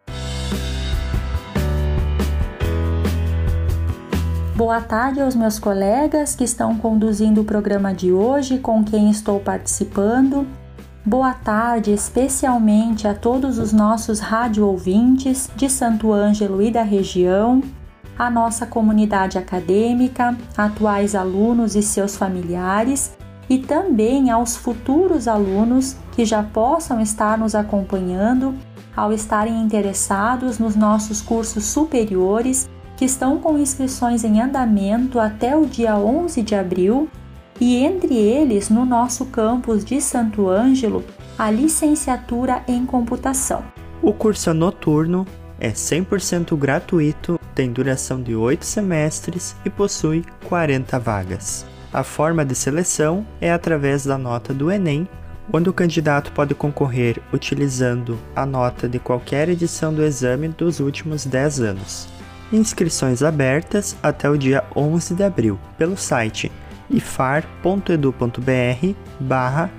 Boa 4.56 4.80
tarde 4.80 5.20
aos 5.20 5.36
meus 5.36 5.60
colegas 5.60 6.34
que 6.34 6.42
estão 6.42 6.76
conduzindo 6.76 7.42
o 7.42 7.44
programa 7.44 7.94
de 7.94 8.10
hoje, 8.10 8.58
com 8.58 8.82
quem 8.82 9.08
estou 9.08 9.38
participando. 9.38 10.44
Boa 11.06 11.32
tarde 11.32 11.92
especialmente 11.92 13.06
a 13.06 13.14
todos 13.14 13.58
os 13.58 13.72
nossos 13.72 14.18
rádio 14.18 14.66
ouvintes 14.66 15.48
de 15.54 15.70
Santo 15.70 16.12
Ângelo 16.12 16.60
e 16.60 16.72
da 16.72 16.82
região 16.82 17.62
a 18.20 18.28
nossa 18.28 18.66
comunidade 18.66 19.38
acadêmica, 19.38 20.36
atuais 20.54 21.14
alunos 21.14 21.74
e 21.74 21.82
seus 21.82 22.18
familiares 22.18 23.16
e 23.48 23.56
também 23.56 24.28
aos 24.28 24.58
futuros 24.58 25.26
alunos 25.26 25.96
que 26.12 26.26
já 26.26 26.42
possam 26.42 27.00
estar 27.00 27.38
nos 27.38 27.54
acompanhando 27.54 28.54
ao 28.94 29.10
estarem 29.10 29.62
interessados 29.62 30.58
nos 30.58 30.76
nossos 30.76 31.22
cursos 31.22 31.64
superiores 31.64 32.68
que 32.94 33.06
estão 33.06 33.38
com 33.38 33.58
inscrições 33.58 34.22
em 34.22 34.38
andamento 34.38 35.18
até 35.18 35.56
o 35.56 35.64
dia 35.64 35.96
11 35.96 36.42
de 36.42 36.54
abril 36.54 37.08
e 37.58 37.78
entre 37.78 38.14
eles 38.14 38.68
no 38.68 38.84
nosso 38.84 39.24
campus 39.24 39.82
de 39.82 39.98
Santo 39.98 40.46
Ângelo 40.46 41.02
a 41.38 41.50
licenciatura 41.50 42.62
em 42.68 42.84
computação. 42.84 43.64
O 44.02 44.12
curso 44.12 44.50
é 44.50 44.52
noturno 44.52 45.24
é 45.58 45.70
100% 45.70 46.54
gratuito, 46.56 47.39
tem 47.54 47.72
duração 47.72 48.22
de 48.22 48.34
8 48.34 48.64
semestres 48.64 49.56
e 49.64 49.70
possui 49.70 50.24
40 50.44 50.98
vagas. 50.98 51.66
A 51.92 52.02
forma 52.02 52.44
de 52.44 52.54
seleção 52.54 53.26
é 53.40 53.52
através 53.52 54.04
da 54.04 54.16
nota 54.16 54.54
do 54.54 54.70
Enem, 54.70 55.08
onde 55.52 55.68
o 55.68 55.72
candidato 55.72 56.30
pode 56.32 56.54
concorrer 56.54 57.20
utilizando 57.32 58.16
a 58.34 58.46
nota 58.46 58.88
de 58.88 58.98
qualquer 58.98 59.48
edição 59.48 59.92
do 59.92 60.04
exame 60.04 60.48
dos 60.48 60.78
últimos 60.78 61.26
10 61.26 61.60
anos. 61.60 62.08
Inscrições 62.52 63.22
abertas 63.22 63.96
até 64.02 64.30
o 64.30 64.36
dia 64.36 64.64
11 64.74 65.14
de 65.14 65.24
abril 65.24 65.58
pelo 65.76 65.96
site 65.96 66.50
ifar.edu.br 66.90 68.94
barra. 69.20 69.70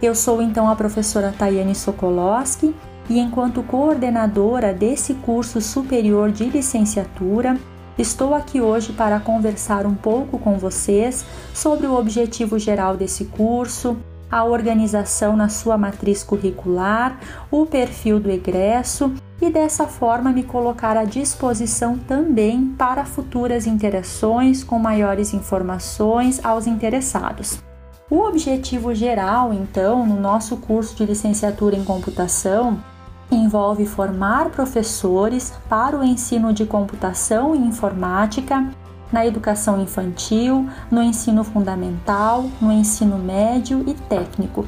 Eu 0.00 0.14
sou 0.14 0.42
então 0.42 0.68
a 0.68 0.76
professora 0.76 1.34
Tayane 1.36 1.74
Sokolowski 1.74 2.74
e 3.08 3.18
enquanto 3.18 3.62
coordenadora 3.62 4.72
desse 4.72 5.14
curso 5.14 5.60
superior 5.60 6.30
de 6.32 6.44
licenciatura, 6.44 7.56
estou 7.96 8.34
aqui 8.34 8.60
hoje 8.60 8.92
para 8.92 9.20
conversar 9.20 9.86
um 9.86 9.94
pouco 9.94 10.38
com 10.38 10.58
vocês 10.58 11.24
sobre 11.54 11.86
o 11.86 11.94
objetivo 11.94 12.58
geral 12.58 12.96
desse 12.96 13.26
curso, 13.26 13.96
a 14.30 14.44
organização 14.44 15.36
na 15.36 15.48
sua 15.48 15.78
matriz 15.78 16.24
curricular, 16.24 17.18
o 17.50 17.64
perfil 17.64 18.18
do 18.18 18.30
egresso 18.30 19.12
e 19.40 19.50
dessa 19.50 19.86
forma 19.86 20.32
me 20.32 20.42
colocar 20.42 20.96
à 20.96 21.04
disposição 21.04 21.96
também 21.96 22.74
para 22.76 23.04
futuras 23.04 23.66
interações 23.66 24.64
com 24.64 24.78
maiores 24.78 25.32
informações 25.32 26.44
aos 26.44 26.66
interessados. 26.66 27.62
O 28.10 28.20
objetivo 28.20 28.94
geral, 28.94 29.52
então, 29.52 30.06
no 30.06 30.18
nosso 30.20 30.56
curso 30.56 30.96
de 30.96 31.04
licenciatura 31.04 31.76
em 31.76 31.84
computação 31.84 32.78
envolve 33.30 33.86
formar 33.86 34.50
professores 34.50 35.52
para 35.68 35.98
o 35.98 36.04
ensino 36.04 36.52
de 36.52 36.64
computação 36.64 37.54
e 37.54 37.58
informática 37.58 38.68
na 39.10 39.26
educação 39.26 39.80
infantil, 39.80 40.68
no 40.90 41.02
ensino 41.02 41.44
fundamental, 41.44 42.44
no 42.60 42.72
ensino 42.72 43.18
médio 43.18 43.84
e 43.86 43.94
técnico. 43.94 44.64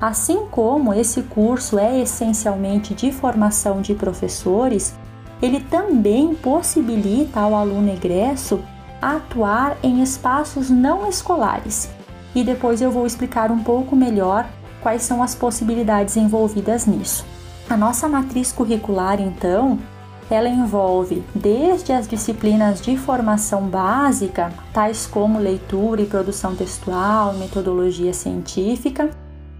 Assim 0.00 0.46
como 0.50 0.94
esse 0.94 1.22
curso 1.22 1.78
é 1.78 2.00
essencialmente 2.00 2.94
de 2.94 3.10
formação 3.10 3.80
de 3.80 3.94
professores, 3.94 4.94
ele 5.42 5.60
também 5.60 6.34
possibilita 6.34 7.40
ao 7.40 7.54
aluno 7.54 7.90
egresso 7.90 8.60
atuar 9.00 9.76
em 9.82 10.02
espaços 10.02 10.70
não 10.70 11.08
escolares. 11.08 11.88
E 12.34 12.44
depois 12.44 12.80
eu 12.80 12.90
vou 12.90 13.06
explicar 13.06 13.50
um 13.50 13.62
pouco 13.62 13.96
melhor 13.96 14.46
quais 14.82 15.02
são 15.02 15.22
as 15.22 15.34
possibilidades 15.34 16.16
envolvidas 16.16 16.86
nisso. 16.86 17.24
A 17.68 17.76
nossa 17.76 18.08
matriz 18.08 18.50
curricular, 18.50 19.20
então, 19.20 19.78
ela 20.30 20.48
envolve 20.48 21.22
desde 21.34 21.92
as 21.92 22.08
disciplinas 22.08 22.80
de 22.80 22.96
formação 22.96 23.68
básica, 23.68 24.50
tais 24.72 25.06
como 25.06 25.38
leitura 25.38 26.00
e 26.00 26.06
produção 26.06 26.56
textual, 26.56 27.34
metodologia 27.34 28.14
científica, 28.14 29.10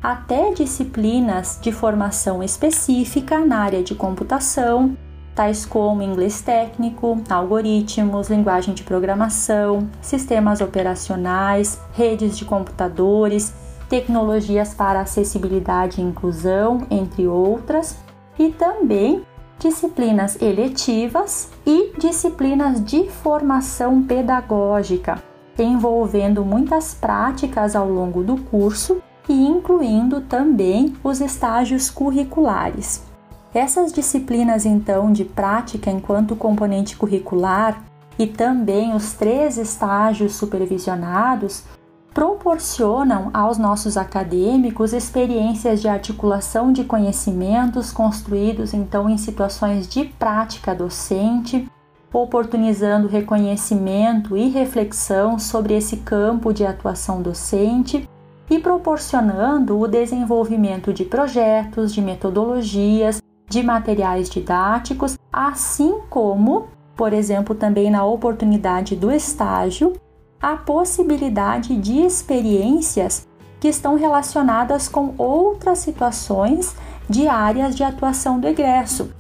até 0.02 0.54
disciplinas 0.54 1.58
de 1.60 1.70
formação 1.70 2.42
específica 2.42 3.44
na 3.44 3.58
área 3.58 3.82
de 3.82 3.94
computação, 3.94 4.96
tais 5.34 5.66
como 5.66 6.02
inglês 6.02 6.40
técnico, 6.40 7.22
algoritmos, 7.28 8.30
linguagem 8.30 8.72
de 8.72 8.84
programação, 8.84 9.86
sistemas 10.00 10.62
operacionais, 10.62 11.78
redes 11.92 12.38
de 12.38 12.46
computadores, 12.46 13.52
tecnologias 13.88 14.74
para 14.74 15.00
acessibilidade 15.00 16.00
e 16.00 16.04
inclusão, 16.04 16.86
entre 16.90 17.26
outras, 17.26 17.96
e 18.38 18.50
também 18.50 19.24
disciplinas 19.58 20.40
eletivas 20.40 21.50
e 21.66 21.92
disciplinas 21.98 22.84
de 22.84 23.08
formação 23.08 24.02
pedagógica, 24.02 25.22
envolvendo 25.58 26.44
muitas 26.44 26.94
práticas 26.94 27.74
ao 27.74 27.88
longo 27.88 28.22
do 28.22 28.36
curso 28.36 29.02
e 29.28 29.46
incluindo 29.46 30.20
também 30.20 30.94
os 31.02 31.20
estágios 31.20 31.90
curriculares. 31.90 33.04
Essas 33.52 33.92
disciplinas, 33.92 34.64
então, 34.64 35.10
de 35.10 35.24
prática 35.24 35.90
enquanto 35.90 36.36
componente 36.36 36.96
curricular 36.96 37.82
e 38.18 38.26
também 38.26 38.94
os 38.94 39.12
três 39.14 39.56
estágios 39.58 40.34
supervisionados 40.34 41.64
proporcionam 42.12 43.30
aos 43.32 43.58
nossos 43.58 43.96
acadêmicos 43.96 44.92
experiências 44.92 45.80
de 45.80 45.88
articulação 45.88 46.72
de 46.72 46.84
conhecimentos 46.84 47.92
construídos 47.92 48.74
então 48.74 49.08
em 49.08 49.16
situações 49.16 49.86
de 49.86 50.04
prática 50.04 50.74
docente, 50.74 51.70
oportunizando 52.12 53.06
reconhecimento 53.06 54.36
e 54.36 54.48
reflexão 54.48 55.38
sobre 55.38 55.74
esse 55.74 55.98
campo 55.98 56.52
de 56.52 56.64
atuação 56.64 57.20
docente 57.22 58.08
e 58.50 58.58
proporcionando 58.58 59.78
o 59.78 59.86
desenvolvimento 59.86 60.92
de 60.92 61.04
projetos, 61.04 61.92
de 61.92 62.00
metodologias, 62.00 63.20
de 63.48 63.62
materiais 63.62 64.28
didáticos, 64.28 65.18
assim 65.32 66.00
como, 66.08 66.68
por 66.96 67.12
exemplo, 67.12 67.54
também 67.54 67.90
na 67.90 68.04
oportunidade 68.04 68.96
do 68.96 69.12
estágio, 69.12 69.92
a 70.40 70.56
possibilidade 70.56 71.76
de 71.76 71.98
experiências 71.98 73.26
que 73.60 73.68
estão 73.68 73.96
relacionadas 73.96 74.88
com 74.88 75.14
outras 75.18 75.78
situações 75.78 76.74
de 77.08 77.26
áreas 77.26 77.74
de 77.74 77.82
atuação 77.82 78.38
do 78.38 78.46
egresso, 78.46 79.10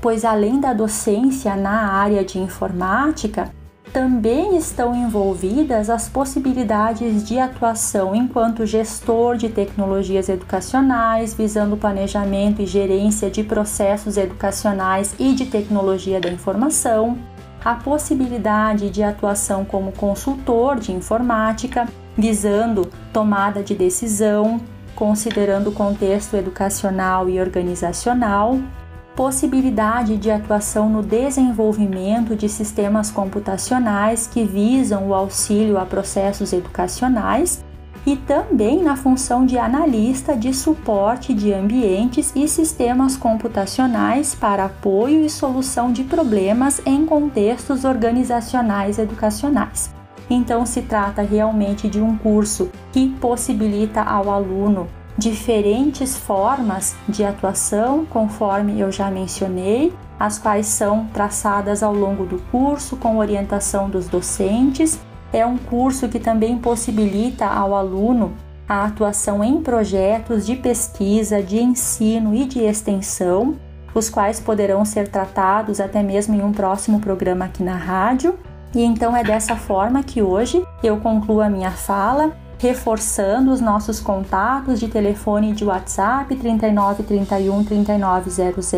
pois 0.00 0.24
além 0.24 0.58
da 0.60 0.72
docência 0.72 1.54
na 1.54 1.92
área 1.92 2.24
de 2.24 2.38
informática, 2.38 3.52
também 3.92 4.56
estão 4.56 4.94
envolvidas 4.94 5.88
as 5.88 6.08
possibilidades 6.08 7.26
de 7.26 7.38
atuação 7.38 8.14
enquanto 8.14 8.66
gestor 8.66 9.36
de 9.36 9.48
tecnologias 9.48 10.28
educacionais, 10.28 11.32
visando 11.32 11.76
planejamento 11.76 12.60
e 12.60 12.66
gerência 12.66 13.30
de 13.30 13.42
processos 13.42 14.16
educacionais 14.16 15.14
e 15.18 15.32
de 15.32 15.46
tecnologia 15.46 16.20
da 16.20 16.28
informação, 16.28 17.16
a 17.64 17.74
possibilidade 17.74 18.90
de 18.90 19.02
atuação 19.02 19.64
como 19.64 19.92
consultor 19.92 20.78
de 20.78 20.92
informática, 20.92 21.86
visando 22.16 22.90
tomada 23.12 23.62
de 23.62 23.74
decisão, 23.74 24.60
considerando 24.94 25.70
o 25.70 25.72
contexto 25.72 26.36
educacional 26.36 27.28
e 27.28 27.40
organizacional, 27.40 28.58
possibilidade 29.14 30.16
de 30.16 30.30
atuação 30.30 30.88
no 30.88 31.02
desenvolvimento 31.02 32.36
de 32.36 32.48
sistemas 32.48 33.10
computacionais 33.10 34.28
que 34.28 34.44
visam 34.44 35.08
o 35.08 35.14
auxílio 35.14 35.76
a 35.76 35.84
processos 35.84 36.52
educacionais 36.52 37.64
e 38.08 38.16
também 38.16 38.82
na 38.82 38.96
função 38.96 39.44
de 39.44 39.58
analista 39.58 40.34
de 40.34 40.54
suporte 40.54 41.34
de 41.34 41.52
ambientes 41.52 42.32
e 42.34 42.48
sistemas 42.48 43.18
computacionais 43.18 44.34
para 44.34 44.64
apoio 44.64 45.26
e 45.26 45.28
solução 45.28 45.92
de 45.92 46.04
problemas 46.04 46.80
em 46.86 47.04
contextos 47.04 47.84
organizacionais 47.84 48.98
educacionais. 48.98 49.94
Então, 50.30 50.64
se 50.64 50.80
trata 50.80 51.20
realmente 51.20 51.86
de 51.86 52.00
um 52.00 52.16
curso 52.16 52.70
que 52.92 53.10
possibilita 53.20 54.00
ao 54.00 54.30
aluno 54.30 54.86
diferentes 55.18 56.16
formas 56.16 56.96
de 57.06 57.22
atuação, 57.22 58.06
conforme 58.06 58.80
eu 58.80 58.90
já 58.90 59.10
mencionei, 59.10 59.92
as 60.18 60.38
quais 60.38 60.66
são 60.66 61.04
traçadas 61.12 61.82
ao 61.82 61.92
longo 61.92 62.24
do 62.24 62.38
curso 62.50 62.96
com 62.96 63.18
orientação 63.18 63.90
dos 63.90 64.08
docentes 64.08 64.98
é 65.32 65.44
um 65.44 65.56
curso 65.56 66.08
que 66.08 66.18
também 66.18 66.58
possibilita 66.58 67.46
ao 67.46 67.74
aluno 67.74 68.32
a 68.68 68.84
atuação 68.84 69.42
em 69.42 69.62
projetos 69.62 70.44
de 70.44 70.54
pesquisa, 70.54 71.42
de 71.42 71.58
ensino 71.58 72.34
e 72.34 72.44
de 72.44 72.60
extensão, 72.60 73.56
os 73.94 74.10
quais 74.10 74.38
poderão 74.38 74.84
ser 74.84 75.08
tratados 75.08 75.80
até 75.80 76.02
mesmo 76.02 76.34
em 76.34 76.42
um 76.42 76.52
próximo 76.52 77.00
programa 77.00 77.46
aqui 77.46 77.62
na 77.62 77.76
rádio. 77.76 78.38
E 78.74 78.84
então 78.84 79.16
é 79.16 79.24
dessa 79.24 79.56
forma 79.56 80.02
que 80.02 80.20
hoje 80.20 80.62
eu 80.82 80.98
concluo 80.98 81.40
a 81.40 81.48
minha 81.48 81.70
fala, 81.70 82.32
reforçando 82.58 83.50
os 83.50 83.60
nossos 83.60 84.00
contatos 84.00 84.78
de 84.78 84.88
telefone 84.88 85.52
e 85.52 85.54
de 85.54 85.64
WhatsApp 85.64 86.34
39 86.36 87.02
31 87.04 87.64
3900 87.64 88.72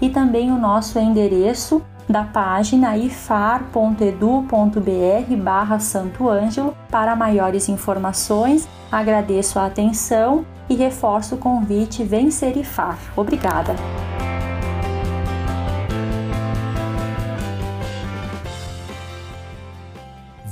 e 0.00 0.10
também 0.10 0.52
o 0.52 0.58
nosso 0.58 0.98
endereço 0.98 1.82
da 2.08 2.24
página 2.24 2.96
ifar.edu.br 2.96 5.36
barra 5.42 5.78
Santo 5.78 6.28
Ângelo 6.28 6.76
para 6.90 7.16
maiores 7.16 7.68
informações. 7.68 8.68
Agradeço 8.90 9.58
a 9.58 9.66
atenção 9.66 10.46
e 10.68 10.74
reforço 10.74 11.34
o 11.34 11.38
convite 11.38 12.04
Vem 12.04 12.30
Ser 12.30 12.56
IFAR. 12.56 12.98
Obrigada! 13.16 13.74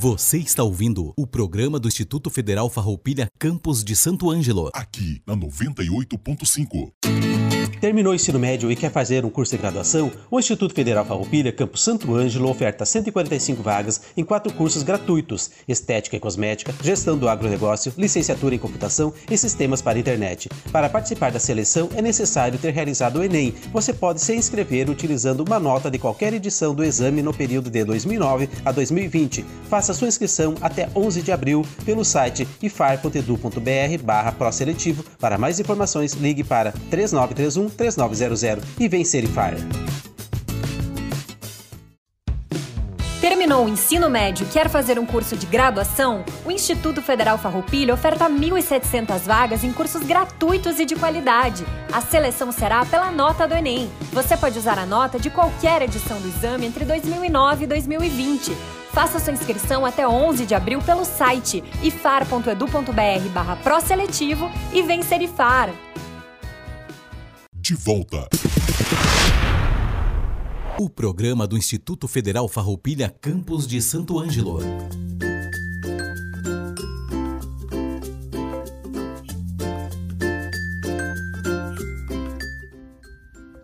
Você 0.03 0.39
está 0.39 0.65
ouvindo 0.65 1.13
o 1.17 1.29
programa 1.29 1.79
do 1.79 1.87
Instituto 1.87 2.29
Federal 2.29 2.69
Farroupilha 2.69 3.29
Campos 3.39 3.85
de 3.85 3.95
Santo 3.95 4.33
Ângelo. 4.33 4.69
Aqui 4.75 5.23
na 5.25 5.37
98.5. 5.37 7.52
Terminou 7.83 8.13
o 8.13 8.15
ensino 8.15 8.39
médio 8.39 8.71
e 8.71 8.77
quer 8.77 8.93
fazer 8.93 9.25
um 9.25 9.29
curso 9.29 9.57
de 9.57 9.61
graduação? 9.61 10.13
O 10.31 10.39
Instituto 10.39 10.73
Federal 10.73 11.05
Farroupilha 11.05 11.51
Campo 11.51 11.77
Santo 11.77 12.15
Ângelo 12.15 12.49
oferta 12.49 12.85
145 12.85 13.61
vagas 13.61 14.03
em 14.17 14.23
quatro 14.23 14.53
cursos 14.53 14.85
gratuitos: 14.85 15.51
Estética 15.67 16.15
e 16.15 16.21
Cosmética, 16.21 16.73
Gestão 16.81 17.19
do 17.19 17.29
Agronegócio, 17.29 17.93
Licenciatura 17.99 18.55
em 18.55 18.59
Computação 18.59 19.13
e 19.29 19.37
Sistemas 19.37 19.83
para 19.83 19.99
Internet. 19.99 20.49
Para 20.71 20.89
participar 20.89 21.33
da 21.33 21.41
seleção 21.41 21.89
é 21.97 22.01
necessário 22.01 22.57
ter 22.57 22.73
realizado 22.73 23.19
o 23.19 23.25
Enem. 23.25 23.53
Você 23.73 23.93
pode 23.93 24.21
se 24.21 24.33
inscrever 24.33 24.89
utilizando 24.89 25.41
uma 25.41 25.59
nota 25.59 25.91
de 25.91 25.99
qualquer 25.99 26.33
edição 26.33 26.77
do 26.77 26.85
exame 26.85 27.21
no 27.21 27.35
período 27.35 27.69
de 27.69 27.83
2009 27.83 28.49
a 28.65 28.71
2020. 28.71 29.45
Faça 29.69 29.93
sua 29.93 30.07
inscrição 30.07 30.55
até 30.61 30.89
11 30.95 31.21
de 31.21 31.33
abril 31.33 31.67
pelo 31.85 32.05
site 32.05 32.47
ifar.edu.br 32.63 34.05
barra 34.05 34.53
seletivo. 34.53 35.05
Para 35.19 35.37
mais 35.37 35.59
informações, 35.59 36.13
ligue 36.13 36.45
para 36.45 36.71
3931 36.89 37.72
3900 37.73 38.65
e 38.79 38.89
vencer 38.89 39.25
IFAR. 39.25 39.55
Terminou 43.23 43.67
o 43.67 43.69
ensino 43.69 44.11
médio 44.11 44.45
e 44.45 44.51
quer 44.51 44.69
fazer 44.69 44.99
um 44.99 45.07
curso 45.07 45.37
de 45.37 45.47
graduação? 45.47 46.25
O 46.45 46.51
Instituto 46.51 47.01
Federal 47.01 47.39
Farroupilha 47.39 47.95
oferta 47.95 48.29
1.700 48.29 49.21
vagas 49.21 49.63
em 49.63 49.73
cursos 49.73 50.03
gratuitos 50.03 50.81
e 50.81 50.85
de 50.85 50.97
qualidade. 50.97 51.65
A 51.93 52.01
seleção 52.01 52.51
será 52.51 52.85
pela 52.85 53.13
nota 53.13 53.47
do 53.47 53.55
Enem. 53.55 53.89
Você 54.13 54.37
pode 54.37 54.59
usar 54.59 54.77
a 54.77 54.85
nota 54.85 55.21
de 55.21 55.31
qualquer 55.31 55.83
edição 55.83 56.21
do 56.21 56.27
exame 56.27 56.67
entre 56.67 56.85
2009 56.85 57.63
e 57.63 57.67
2020. 57.69 58.57
Faça 58.93 59.21
sua 59.21 59.33
inscrição 59.33 59.87
até 59.87 60.07
11 60.07 60.45
de 60.45 60.55
abril 60.57 60.83
pelo 60.83 61.05
site 61.05 61.63
ifar.edu.br 61.81 63.29
barra 63.33 63.57
e 64.73 64.83
vencer 64.83 65.23
IFAR 65.23 65.71
de 67.63 67.77
volta. 67.77 68.29
O 70.81 70.91
programa 70.91 71.47
do 71.47 71.57
Instituto 71.57 72.09
Federal 72.09 72.49
Farroupilha 72.49 73.09
Campos 73.09 73.69
de 73.69 73.81
Santo 73.81 74.19
Ângelo. 74.19 74.59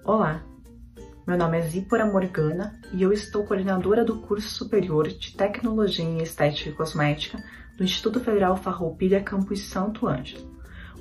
Olá, 0.05 0.45
meu 1.27 1.37
nome 1.37 1.59
é 1.59 1.63
Zípora 1.63 2.07
Morgana 2.07 2.81
e 2.93 3.03
eu 3.03 3.13
estou 3.13 3.43
coordenadora 3.43 4.05
do 4.05 4.21
curso 4.21 4.49
superior 4.49 5.09
de 5.09 5.37
Tecnologia 5.37 6.05
em 6.05 6.23
Estética 6.23 6.71
e 6.71 6.73
Cosmética 6.73 7.43
do 7.77 7.83
Instituto 7.83 8.21
Federal 8.21 8.57
Farroupilha 8.57 9.21
Campus 9.21 9.63
Santo 9.63 10.07
Ângelo. 10.07 10.48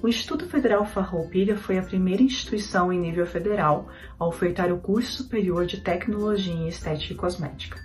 O 0.07 0.09
Instituto 0.09 0.47
Federal 0.47 0.85
Farroupilha 0.85 1.57
foi 1.57 1.77
a 1.77 1.83
primeira 1.83 2.23
instituição 2.23 2.93
em 2.93 2.97
nível 2.97 3.25
federal 3.25 3.89
a 4.17 4.25
ofertar 4.25 4.71
o 4.71 4.79
curso 4.79 5.21
superior 5.21 5.65
de 5.65 5.81
Tecnologia 5.81 6.53
em 6.53 6.69
Estética 6.69 7.11
e 7.11 7.17
Cosmética. 7.17 7.77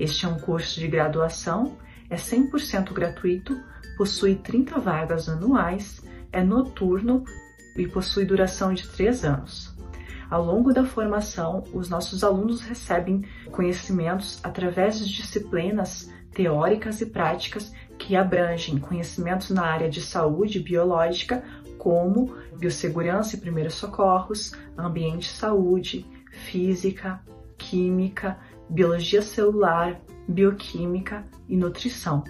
Este 0.00 0.24
é 0.24 0.28
um 0.30 0.38
curso 0.38 0.80
de 0.80 0.88
graduação, 0.88 1.76
é 2.08 2.16
100% 2.16 2.94
gratuito, 2.94 3.62
possui 3.98 4.36
30 4.36 4.78
vagas 4.80 5.28
anuais, 5.28 6.02
é 6.32 6.42
noturno 6.42 7.24
e 7.76 7.86
possui 7.86 8.24
duração 8.24 8.72
de 8.72 8.88
3 8.88 9.26
anos. 9.26 9.76
Ao 10.30 10.42
longo 10.42 10.72
da 10.72 10.82
formação, 10.86 11.62
os 11.74 11.90
nossos 11.90 12.24
alunos 12.24 12.62
recebem 12.62 13.22
conhecimentos 13.50 14.40
através 14.42 14.98
de 14.98 15.14
disciplinas 15.14 16.10
teóricas 16.32 17.00
e 17.00 17.06
práticas 17.06 17.70
que 17.98 18.14
abrangem 18.14 18.78
conhecimentos 18.78 19.50
na 19.50 19.62
área 19.62 19.88
de 19.88 20.00
saúde 20.00 20.60
biológica, 20.60 21.42
como 21.86 22.34
biossegurança 22.58 23.36
e 23.36 23.38
primeiros 23.38 23.74
socorros, 23.74 24.50
ambiente 24.76 25.28
e 25.28 25.32
saúde, 25.32 26.04
física, 26.32 27.20
química, 27.56 28.36
biologia 28.68 29.22
celular, 29.22 30.00
bioquímica 30.26 31.24
e 31.48 31.56
nutrição. 31.56 32.24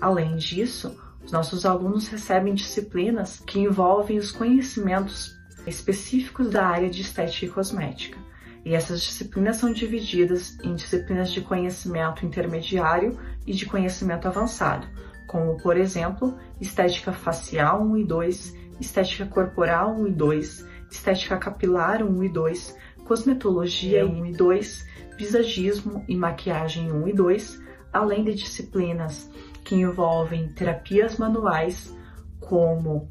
Além 0.00 0.36
disso, 0.36 0.96
os 1.24 1.32
nossos 1.32 1.66
alunos 1.66 2.06
recebem 2.06 2.54
disciplinas 2.54 3.42
que 3.44 3.58
envolvem 3.58 4.16
os 4.16 4.30
conhecimentos 4.30 5.36
específicos 5.66 6.50
da 6.50 6.64
área 6.64 6.88
de 6.88 7.02
estética 7.02 7.46
e 7.46 7.48
cosmética. 7.48 8.18
E 8.64 8.74
essas 8.74 9.00
disciplinas 9.02 9.56
são 9.56 9.72
divididas 9.72 10.56
em 10.62 10.72
disciplinas 10.72 11.32
de 11.32 11.40
conhecimento 11.40 12.24
intermediário 12.24 13.18
e 13.44 13.54
de 13.54 13.66
conhecimento 13.66 14.28
avançado, 14.28 14.86
como, 15.26 15.56
por 15.56 15.76
exemplo, 15.76 16.38
estética 16.60 17.12
facial 17.12 17.82
1 17.82 17.96
e 17.96 18.04
2, 18.04 18.63
estética 18.80 19.26
corporal 19.26 19.94
1 19.94 20.08
e 20.08 20.12
2, 20.12 20.66
estética 20.90 21.36
capilar 21.36 22.02
1 22.02 22.24
e 22.24 22.28
2, 22.28 22.76
cosmetologia 23.04 24.06
1 24.06 24.26
e 24.26 24.32
2, 24.32 24.86
visagismo 25.16 26.04
e 26.08 26.16
maquiagem 26.16 26.90
1 26.92 27.08
e 27.08 27.12
2, 27.12 27.62
além 27.92 28.24
de 28.24 28.34
disciplinas 28.34 29.30
que 29.62 29.74
envolvem 29.74 30.48
terapias 30.48 31.16
manuais, 31.16 31.94
como 32.40 33.08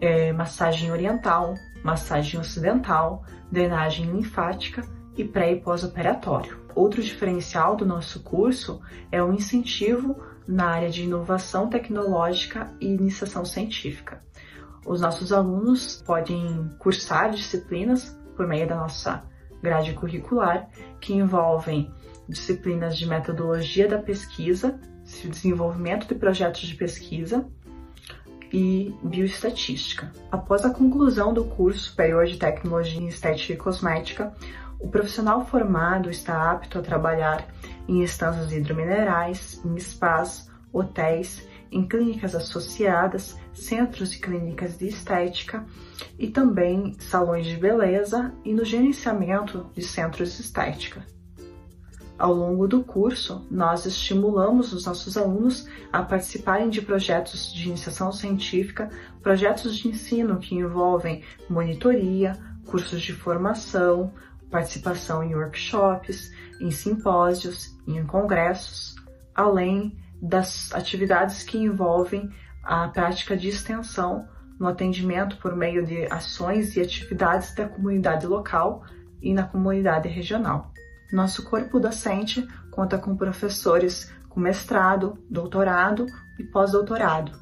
é, 0.00 0.32
massagem 0.32 0.92
oriental, 0.92 1.54
massagem 1.82 2.38
ocidental, 2.38 3.24
drenagem 3.50 4.06
linfática 4.06 4.84
e 5.16 5.24
pré 5.24 5.52
e 5.52 5.60
pós-operatório. 5.60 6.58
Outro 6.74 7.02
diferencial 7.02 7.74
do 7.74 7.86
nosso 7.86 8.22
curso 8.22 8.80
é 9.10 9.22
o 9.22 9.32
incentivo 9.32 10.16
na 10.46 10.66
área 10.66 10.90
de 10.90 11.02
inovação 11.02 11.68
tecnológica 11.68 12.72
e 12.80 12.86
iniciação 12.86 13.44
científica. 13.44 14.22
Os 14.86 15.00
nossos 15.00 15.32
alunos 15.32 16.02
podem 16.06 16.70
cursar 16.78 17.30
disciplinas 17.30 18.16
por 18.36 18.46
meio 18.46 18.68
da 18.68 18.76
nossa 18.76 19.24
grade 19.62 19.92
curricular, 19.94 20.68
que 21.00 21.12
envolvem 21.12 21.92
disciplinas 22.28 22.96
de 22.96 23.06
metodologia 23.06 23.88
da 23.88 23.98
pesquisa, 23.98 24.78
desenvolvimento 25.24 26.06
de 26.06 26.14
projetos 26.14 26.62
de 26.62 26.74
pesquisa 26.74 27.46
e 28.52 28.94
bioestatística. 29.02 30.12
Após 30.30 30.64
a 30.64 30.70
conclusão 30.70 31.32
do 31.32 31.44
curso 31.44 31.90
superior 31.90 32.26
de 32.26 32.36
tecnologia 32.36 33.00
em 33.00 33.08
estética 33.08 33.52
e 33.54 33.56
cosmética, 33.56 34.32
o 34.78 34.88
profissional 34.88 35.44
formado 35.46 36.10
está 36.10 36.50
apto 36.52 36.78
a 36.78 36.82
trabalhar 36.82 37.46
em 37.88 38.02
estanças 38.02 38.52
hidrominerais, 38.52 39.60
em 39.64 39.78
spas, 39.78 40.50
hotéis, 40.72 41.46
em 41.70 41.86
clínicas 41.86 42.34
associadas, 42.34 43.36
centros 43.52 44.14
e 44.14 44.20
clínicas 44.20 44.78
de 44.78 44.88
estética 44.88 45.64
e 46.18 46.28
também 46.28 46.94
salões 46.98 47.46
de 47.46 47.56
beleza 47.56 48.32
e 48.44 48.52
no 48.52 48.64
gerenciamento 48.64 49.70
de 49.74 49.82
centros 49.82 50.36
de 50.36 50.42
estética. 50.42 51.04
Ao 52.18 52.32
longo 52.32 52.66
do 52.66 52.82
curso, 52.82 53.46
nós 53.50 53.84
estimulamos 53.84 54.72
os 54.72 54.86
nossos 54.86 55.18
alunos 55.18 55.68
a 55.92 56.02
participarem 56.02 56.70
de 56.70 56.80
projetos 56.80 57.52
de 57.52 57.68
iniciação 57.68 58.10
científica, 58.10 58.88
projetos 59.22 59.76
de 59.76 59.88
ensino 59.88 60.38
que 60.38 60.54
envolvem 60.54 61.22
monitoria, 61.48 62.38
cursos 62.64 63.02
de 63.02 63.12
formação, 63.12 64.14
participação 64.50 65.22
em 65.22 65.34
workshops, 65.34 66.32
em 66.58 66.70
simpósios, 66.70 67.76
em 67.86 68.04
congressos, 68.06 68.96
além 69.34 69.94
das 70.20 70.72
atividades 70.72 71.42
que 71.42 71.58
envolvem 71.58 72.30
a 72.62 72.88
prática 72.88 73.36
de 73.36 73.48
extensão 73.48 74.28
no 74.58 74.66
atendimento 74.66 75.36
por 75.38 75.54
meio 75.54 75.84
de 75.84 76.06
ações 76.06 76.76
e 76.76 76.80
atividades 76.80 77.54
da 77.54 77.68
comunidade 77.68 78.26
local 78.26 78.84
e 79.20 79.32
na 79.32 79.44
comunidade 79.44 80.08
regional. 80.08 80.72
Nosso 81.12 81.44
corpo 81.44 81.78
docente 81.78 82.46
conta 82.70 82.98
com 82.98 83.16
professores 83.16 84.12
com 84.28 84.40
mestrado, 84.40 85.18
doutorado 85.30 86.06
e 86.38 86.44
pós-doutorado. 86.44 87.32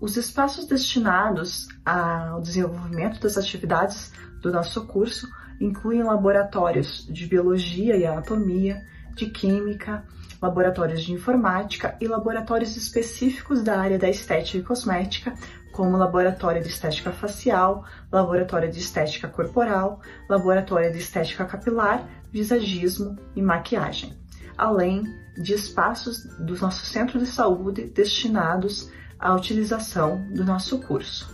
Os 0.00 0.16
espaços 0.16 0.66
destinados 0.66 1.68
ao 1.84 2.40
desenvolvimento 2.40 3.20
das 3.20 3.38
atividades 3.38 4.12
do 4.42 4.50
nosso 4.50 4.86
curso 4.86 5.28
incluem 5.60 6.02
laboratórios 6.02 7.06
de 7.06 7.26
biologia 7.26 7.96
e 7.96 8.04
anatomia, 8.04 8.82
de 9.14 9.26
química, 9.26 10.04
laboratórios 10.40 11.02
de 11.02 11.12
informática 11.12 11.96
e 12.00 12.08
laboratórios 12.08 12.76
específicos 12.76 13.62
da 13.62 13.78
área 13.78 13.98
da 13.98 14.08
estética 14.08 14.58
e 14.58 14.62
cosmética, 14.62 15.34
como 15.72 15.96
laboratório 15.96 16.62
de 16.62 16.68
estética 16.68 17.12
facial, 17.12 17.84
laboratório 18.10 18.70
de 18.70 18.78
estética 18.78 19.28
corporal, 19.28 20.00
laboratório 20.28 20.92
de 20.92 20.98
estética 20.98 21.44
capilar, 21.44 22.06
visagismo 22.30 23.16
e 23.34 23.42
maquiagem, 23.42 24.16
além 24.56 25.02
de 25.36 25.54
espaços 25.54 26.24
do 26.38 26.56
nosso 26.58 26.84
centro 26.86 27.18
de 27.18 27.26
saúde 27.26 27.84
destinados 27.84 28.90
à 29.18 29.34
utilização 29.34 30.26
do 30.30 30.44
nosso 30.44 30.78
curso. 30.80 31.32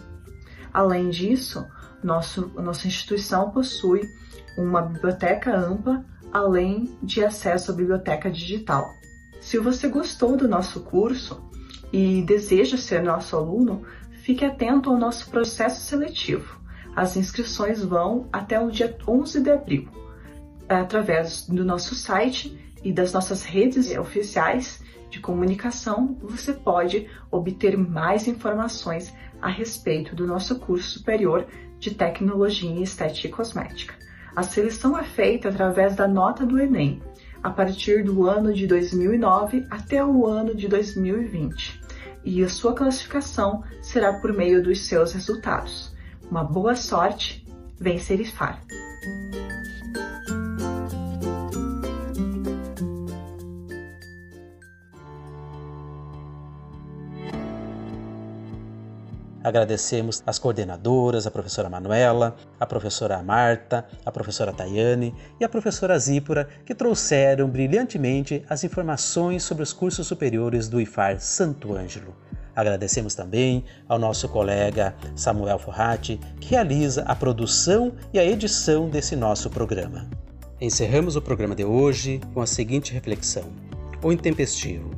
Além 0.73 1.11
disso, 1.11 1.67
nosso, 2.03 2.49
nossa 2.57 2.87
instituição 2.87 3.51
possui 3.51 4.09
uma 4.57 4.83
biblioteca 4.83 5.57
ampla, 5.57 6.05
além 6.33 6.97
de 7.03 7.25
acesso 7.25 7.71
à 7.71 7.75
biblioteca 7.75 8.31
digital. 8.31 8.89
Se 9.41 9.59
você 9.59 9.89
gostou 9.89 10.37
do 10.37 10.49
nosso 10.49 10.81
curso 10.81 11.43
e 11.93 12.23
deseja 12.23 12.77
ser 12.77 13.03
nosso 13.03 13.37
aluno, 13.37 13.83
fique 14.23 14.45
atento 14.45 14.91
ao 14.91 14.99
nosso 14.99 15.31
processo 15.31 15.83
seletivo. 15.83 16.59
As 16.95 17.17
inscrições 17.17 17.83
vão 17.83 18.29
até 18.33 18.61
o 18.61 18.71
dia 18.71 18.97
11 19.07 19.41
de 19.41 19.51
abril, 19.51 19.89
através 20.69 21.47
do 21.47 21.65
nosso 21.65 21.95
site 21.95 22.59
e 22.85 22.93
das 22.93 23.13
nossas 23.13 23.45
redes 23.45 23.91
oficiais 23.97 24.83
de 25.11 25.21
comunicação, 25.21 26.17
você 26.21 26.53
pode 26.53 27.09
obter 27.31 27.77
mais 27.77 28.29
informações 28.29 29.13
a 29.41 29.49
respeito 29.49 30.15
do 30.15 30.27
nosso 30.27 30.59
curso 30.59 30.99
superior 30.99 31.47
de 31.79 31.95
Tecnologia 31.95 32.69
em 32.69 32.83
Estética 32.83 33.29
e 33.29 33.31
Cosmética. 33.31 34.08
A 34.39 34.43
seleção 34.45 34.97
é 34.97 35.03
feita 35.03 35.49
através 35.49 35.97
da 35.97 36.07
nota 36.07 36.47
do 36.47 36.61
Enem, 36.61 37.03
a 37.43 37.51
partir 37.51 38.05
do 38.05 38.25
ano 38.25 38.55
de 38.55 38.69
2009 38.69 39.67
até 39.69 40.05
o 40.05 40.29
ano 40.29 40.55
de 40.55 40.69
2020, 40.69 41.83
e 42.25 42.45
a 42.45 42.49
sua 42.49 42.73
classificação 42.73 43.65
será 43.83 44.13
por 44.13 44.33
meio 44.33 44.63
dos 44.63 44.87
seus 44.87 45.13
resultados. 45.13 45.93
Uma 46.31 46.45
boa 46.45 46.77
sorte, 46.77 47.45
vem 47.81 47.99
Agradecemos 59.49 60.23
as 60.27 60.39
coordenadoras, 60.39 61.27
a 61.27 61.31
professora 61.31 61.71
Manuela, 61.71 62.37
a 62.61 62.67
professora 62.67 63.23
Marta, 63.23 63.83
a 64.05 64.13
professora 64.13 64.53
Tayane 64.53 65.15
e 65.41 65.45
a 65.45 65.49
professora 65.49 65.99
Zípora, 65.99 66.47
que 66.67 66.75
trouxeram 66.75 67.49
brilhantemente 67.49 68.45
as 68.47 68.63
informações 68.63 69.43
sobre 69.43 69.63
os 69.63 69.73
cursos 69.73 70.07
superiores 70.07 70.69
do 70.69 70.79
IFAR 70.79 71.19
Santo 71.19 71.75
Ângelo. 71.75 72.15
Agradecemos 72.55 73.15
também 73.15 73.65
ao 73.89 73.99
nosso 73.99 74.29
colega 74.29 74.95
Samuel 75.17 75.59
Forratti, 75.59 76.21
que 76.39 76.51
realiza 76.51 77.05
a 77.05 77.17
produção 77.17 77.95
e 78.13 78.19
a 78.19 78.25
edição 78.27 78.91
desse 78.91 79.17
nosso 79.17 79.49
programa. 79.49 80.11
Encerramos 80.61 81.17
o 81.17 81.23
programa 81.23 81.55
de 81.55 81.65
hoje 81.65 82.21
com 82.35 82.43
a 82.43 82.47
seguinte 82.47 82.93
reflexão: 82.93 83.45
o 84.03 84.13
intempestivo, 84.13 84.91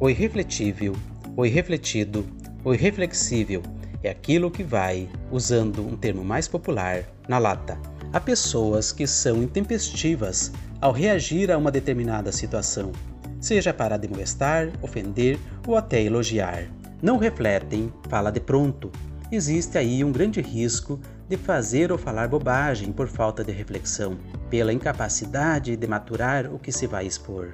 o 0.00 0.10
irrefletível, 0.10 0.96
o 1.36 1.46
irrefletido, 1.46 2.26
o 2.64 2.74
irreflexível 2.74 3.62
é 4.02 4.10
aquilo 4.10 4.50
que 4.50 4.62
vai, 4.62 5.08
usando 5.30 5.86
um 5.86 5.96
termo 5.96 6.24
mais 6.24 6.48
popular, 6.48 7.04
na 7.28 7.38
lata. 7.38 7.78
Há 8.12 8.20
pessoas 8.20 8.92
que 8.92 9.06
são 9.06 9.42
intempestivas 9.42 10.52
ao 10.80 10.92
reagir 10.92 11.50
a 11.50 11.58
uma 11.58 11.70
determinada 11.70 12.32
situação, 12.32 12.92
seja 13.40 13.72
para 13.72 13.96
demonstrar, 13.96 14.68
ofender 14.82 15.38
ou 15.66 15.76
até 15.76 16.02
elogiar. 16.02 16.64
Não 17.02 17.18
refletem, 17.18 17.92
fala 18.08 18.30
de 18.30 18.40
pronto. 18.40 18.90
Existe 19.30 19.78
aí 19.78 20.02
um 20.02 20.12
grande 20.12 20.40
risco 20.40 21.00
de 21.28 21.36
fazer 21.36 21.92
ou 21.92 21.98
falar 21.98 22.28
bobagem 22.28 22.92
por 22.92 23.06
falta 23.06 23.44
de 23.44 23.52
reflexão, 23.52 24.18
pela 24.50 24.72
incapacidade 24.72 25.76
de 25.76 25.86
maturar 25.86 26.52
o 26.52 26.58
que 26.58 26.72
se 26.72 26.86
vai 26.86 27.06
expor. 27.06 27.50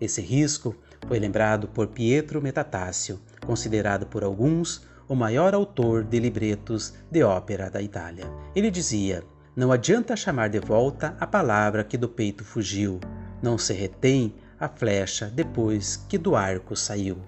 Esse 0.00 0.20
risco 0.20 0.76
foi 1.06 1.18
lembrado 1.18 1.68
por 1.68 1.88
Pietro 1.88 2.42
Metatácio, 2.42 3.20
considerado 3.46 4.06
por 4.06 4.24
alguns 4.24 4.86
o 5.08 5.14
maior 5.14 5.54
autor 5.54 6.04
de 6.04 6.20
libretos 6.20 6.94
de 7.10 7.22
ópera 7.22 7.70
da 7.70 7.80
Itália. 7.80 8.26
Ele 8.54 8.70
dizia: 8.70 9.24
Não 9.56 9.72
adianta 9.72 10.16
chamar 10.16 10.48
de 10.48 10.58
volta 10.58 11.16
a 11.18 11.26
palavra 11.26 11.84
que 11.84 11.96
do 11.96 12.08
peito 12.08 12.44
fugiu, 12.44 13.00
não 13.42 13.56
se 13.56 13.72
retém 13.72 14.34
a 14.60 14.68
flecha 14.68 15.26
depois 15.26 15.96
que 16.08 16.18
do 16.18 16.36
arco 16.36 16.76
saiu. 16.76 17.18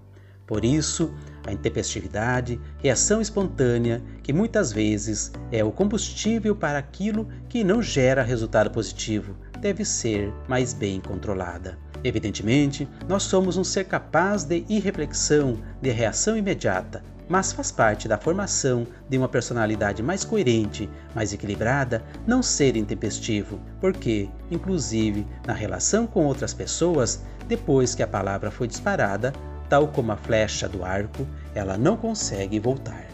Por 0.47 0.65
isso, 0.65 1.15
a 1.47 1.53
intempestividade, 1.53 2.61
reação 2.79 3.21
espontânea, 3.21 4.03
que 4.21 4.33
muitas 4.33 4.73
vezes 4.73 5.31
é 5.53 5.63
o 5.63 5.71
combustível 5.71 6.57
para 6.57 6.77
aquilo 6.77 7.29
que 7.49 7.63
não 7.63 7.81
gera 7.81 8.23
resultado 8.23 8.69
positivo, 8.69 9.37
deve 9.61 9.85
ser 9.85 10.35
mais 10.49 10.73
bem 10.73 11.01
controlada. 11.01 11.79
Evidentemente, 12.03 12.89
nós 13.09 13.25
somos 13.25 13.57
um 13.57 13.65
ser 13.65 13.85
capaz 13.85 14.45
de 14.45 14.65
irreflexão, 14.69 15.59
de 15.81 15.91
reação 15.91 16.37
imediata, 16.37 17.03
mas 17.29 17.53
faz 17.53 17.71
parte 17.71 18.09
da 18.09 18.19
formação 18.19 18.87
de 19.09 19.17
uma 19.17 19.29
personalidade 19.29 20.03
mais 20.03 20.25
coerente, 20.25 20.91
mais 21.15 21.33
equilibrada, 21.33 22.03
não 22.27 22.43
ser 22.43 22.77
intempestivo, 22.77 23.61
porque, 23.81 24.29
inclusive, 24.51 25.27
na 25.47 25.53
relação 25.53 26.07
com 26.07 26.27
outras 26.27 26.53
pessoas, 26.53 27.23
depois 27.47 27.95
que 27.95 28.03
a 28.03 28.09
palavra 28.09 28.51
foi 28.51 28.67
disparada, 28.67 29.33
tal 29.69 29.87
como 29.87 30.11
a 30.11 30.17
flecha 30.17 30.69
do 30.69 30.85
arco, 30.85 31.25
ela 31.55 31.79
não 31.79 31.97
consegue 31.97 32.59
voltar. 32.59 33.07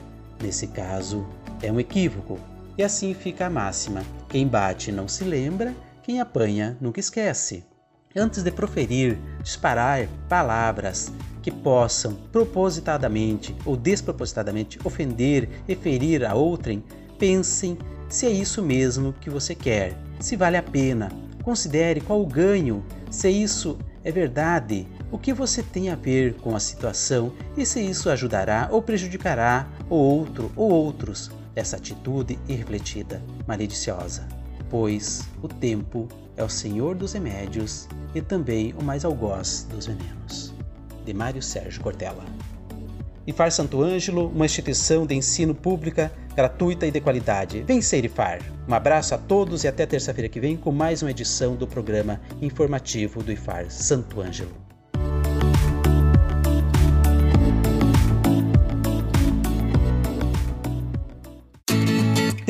Nesse 0.43 0.69
caso, 0.69 1.27
é 1.63 1.71
um 1.71 1.81
equívoco, 1.81 2.39
e 2.79 2.83
assim 2.83 3.13
fica 3.13 3.47
a 3.47 3.51
máxima: 3.51 4.03
quem 4.29 4.47
bate 4.47 4.91
não 4.91 5.09
se 5.09 5.25
lembra, 5.25 5.75
quem 6.03 6.21
apanha 6.21 6.77
nunca 6.81 7.01
esquece. 7.01 7.65
Antes 8.19 8.43
de 8.43 8.51
proferir, 8.51 9.19
disparar 9.43 10.09
palavras 10.27 11.13
que 11.43 11.51
possam 11.51 12.15
propositadamente 12.33 13.55
ou 13.63 13.77
despropositadamente 13.77 14.79
ofender 14.85 15.51
e 15.69 15.75
ferir 15.75 16.25
a 16.25 16.35
outrem, 16.35 16.83
pensem 17.19 17.77
se 18.09 18.25
é 18.25 18.31
isso 18.31 18.63
mesmo 18.63 19.13
que 19.21 19.29
você 19.29 19.55
quer, 19.55 19.99
se 20.19 20.35
vale 20.35 20.57
a 20.57 20.63
pena. 20.63 21.13
Considere 21.43 22.01
qual 22.01 22.23
o 22.23 22.27
ganho, 22.27 22.83
se 23.11 23.29
isso 23.29 23.79
é 24.03 24.11
verdade, 24.11 24.89
o 25.13 25.19
que 25.19 25.35
você 25.35 25.63
tem 25.63 25.91
a 25.91 25.95
ver 25.95 26.37
com 26.37 26.57
a 26.57 26.61
situação 26.61 27.35
e 27.55 27.67
se 27.67 27.81
isso 27.81 28.09
ajudará 28.09 28.71
ou 28.73 28.81
prejudicará 28.81 29.69
o 29.91 29.95
outro 29.95 30.51
ou 30.57 30.71
outros. 30.71 31.31
Essa 31.55 31.77
atitude 31.77 32.39
irrefletida, 32.49 33.23
malediciosa, 33.47 34.27
pois 34.71 35.23
o 35.43 35.49
tempo 35.49 36.09
é 36.37 36.45
o 36.45 36.49
senhor 36.49 36.95
dos 36.95 37.13
remédios 37.13 37.89
e 38.15 38.21
também 38.21 38.75
o 38.79 38.83
mais 38.83 39.05
algoz 39.05 39.67
dos 39.71 39.87
venenos. 39.87 40.53
De 41.05 41.15
Mário 41.15 41.43
Sérgio 41.43 41.83
Cortella. 41.83 42.25
IFAR 43.27 43.51
Santo 43.51 43.83
Ângelo, 43.83 44.29
uma 44.29 44.47
instituição 44.47 45.05
de 45.05 45.15
ensino 45.15 45.55
pública, 45.55 46.13
gratuita 46.35 46.87
e 46.87 46.91
de 46.91 47.01
qualidade. 47.01 47.63
Vem 47.63 47.83
ser 47.83 48.05
IFAR! 48.05 48.41
Um 48.69 48.75
abraço 48.75 49.15
a 49.15 49.19
todos 49.19 49.65
e 49.65 49.69
até 49.69 49.85
terça-feira 49.87 50.29
que 50.29 50.41
vem 50.41 50.57
com 50.57 50.71
mais 50.71 51.03
uma 51.03 51.11
edição 51.11 51.57
do 51.57 51.67
programa 51.67 52.21
informativo 52.41 53.23
do 53.23 53.33
IFAR 53.33 53.71
Santo 53.71 54.21
Ângelo. 54.21 54.66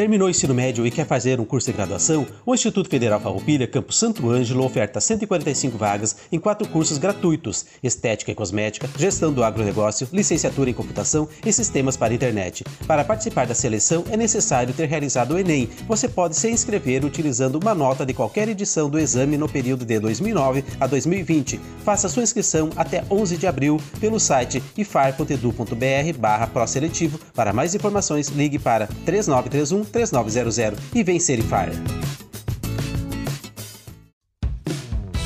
Terminou 0.06 0.28
o 0.28 0.30
ensino 0.30 0.54
médio 0.54 0.86
e 0.86 0.90
quer 0.92 1.04
fazer 1.04 1.40
um 1.40 1.44
curso 1.44 1.68
de 1.68 1.76
graduação? 1.76 2.28
O 2.46 2.54
Instituto 2.54 2.88
Federal 2.88 3.18
Farroupilha, 3.18 3.66
Campo 3.66 3.92
Santo 3.92 4.30
Ângelo, 4.30 4.64
oferta 4.64 5.00
145 5.00 5.76
vagas 5.76 6.16
em 6.30 6.38
quatro 6.38 6.68
cursos 6.68 6.96
gratuitos: 6.96 7.66
Estética 7.82 8.30
e 8.30 8.34
Cosmética, 8.36 8.88
Gestão 8.96 9.32
do 9.32 9.42
Agronegócio, 9.42 10.08
Licenciatura 10.12 10.70
em 10.70 10.74
Computação 10.74 11.28
e 11.44 11.52
Sistemas 11.52 11.96
para 11.96 12.14
Internet. 12.14 12.62
Para 12.86 13.02
participar 13.02 13.48
da 13.48 13.54
seleção 13.54 14.04
é 14.08 14.16
necessário 14.16 14.72
ter 14.72 14.86
realizado 14.86 15.34
o 15.34 15.38
Enem. 15.40 15.68
Você 15.88 16.08
pode 16.08 16.36
se 16.36 16.48
inscrever 16.48 17.04
utilizando 17.04 17.56
uma 17.56 17.74
nota 17.74 18.06
de 18.06 18.14
qualquer 18.14 18.48
edição 18.48 18.88
do 18.88 19.00
exame 19.00 19.36
no 19.36 19.48
período 19.48 19.84
de 19.84 19.98
2009 19.98 20.62
a 20.78 20.86
2020. 20.86 21.58
Faça 21.84 22.08
sua 22.08 22.22
inscrição 22.22 22.70
até 22.76 23.02
11 23.10 23.36
de 23.36 23.48
abril 23.48 23.80
pelo 23.98 24.20
site 24.20 24.62
ifar.edu.br 24.76 26.16
barra 26.16 26.66
seletivo. 26.68 27.18
Para 27.34 27.52
mais 27.52 27.74
informações, 27.74 28.28
ligue 28.28 28.60
para 28.60 28.86
3931 29.04 29.95
3900 29.96 30.78
e 30.94 31.02
vencer 31.02 31.38
IFAR. 31.38 31.70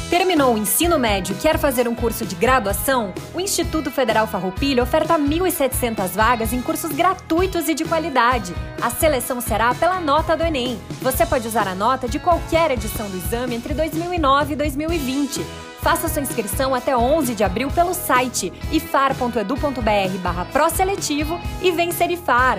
Terminou 0.09 0.55
o 0.55 0.59
ensino 0.59 0.99
médio 0.99 1.37
quer 1.37 1.59
fazer 1.59 1.89
um 1.89 1.95
curso 1.95 2.25
de 2.25 2.35
graduação? 2.35 3.13
O 3.35 3.41
Instituto 3.41 3.91
Federal 3.91 4.27
Farroupilha 4.27 4.83
oferta 4.83 5.19
1.700 5.19 6.09
vagas 6.09 6.53
em 6.53 6.61
cursos 6.61 6.93
gratuitos 6.93 7.69
e 7.69 7.75
de 7.75 7.85
qualidade. 7.85 8.55
A 8.81 8.91
seleção 8.91 9.41
será 9.41 9.75
pela 9.75 10.01
nota 10.01 10.37
do 10.37 10.45
Enem. 10.45 10.79
Você 11.01 11.27
pode 11.27 11.47
usar 11.47 11.67
a 11.67 11.75
nota 11.75 12.09
de 12.09 12.19
qualquer 12.19 12.71
edição 12.73 13.09
do 13.09 13.17
exame 13.17 13.55
entre 13.55 13.75
2009 13.75 14.53
e 14.53 14.57
2020. 14.57 15.41
Faça 15.81 16.09
sua 16.09 16.23
inscrição 16.23 16.75
até 16.75 16.97
11 16.97 17.35
de 17.35 17.43
abril 17.43 17.71
pelo 17.71 17.95
site 17.95 18.53
ifar.edu.br 18.71 20.19
barra 20.23 20.47
e 21.63 21.73
vencer 21.73 22.11
IFAR. 22.11 22.59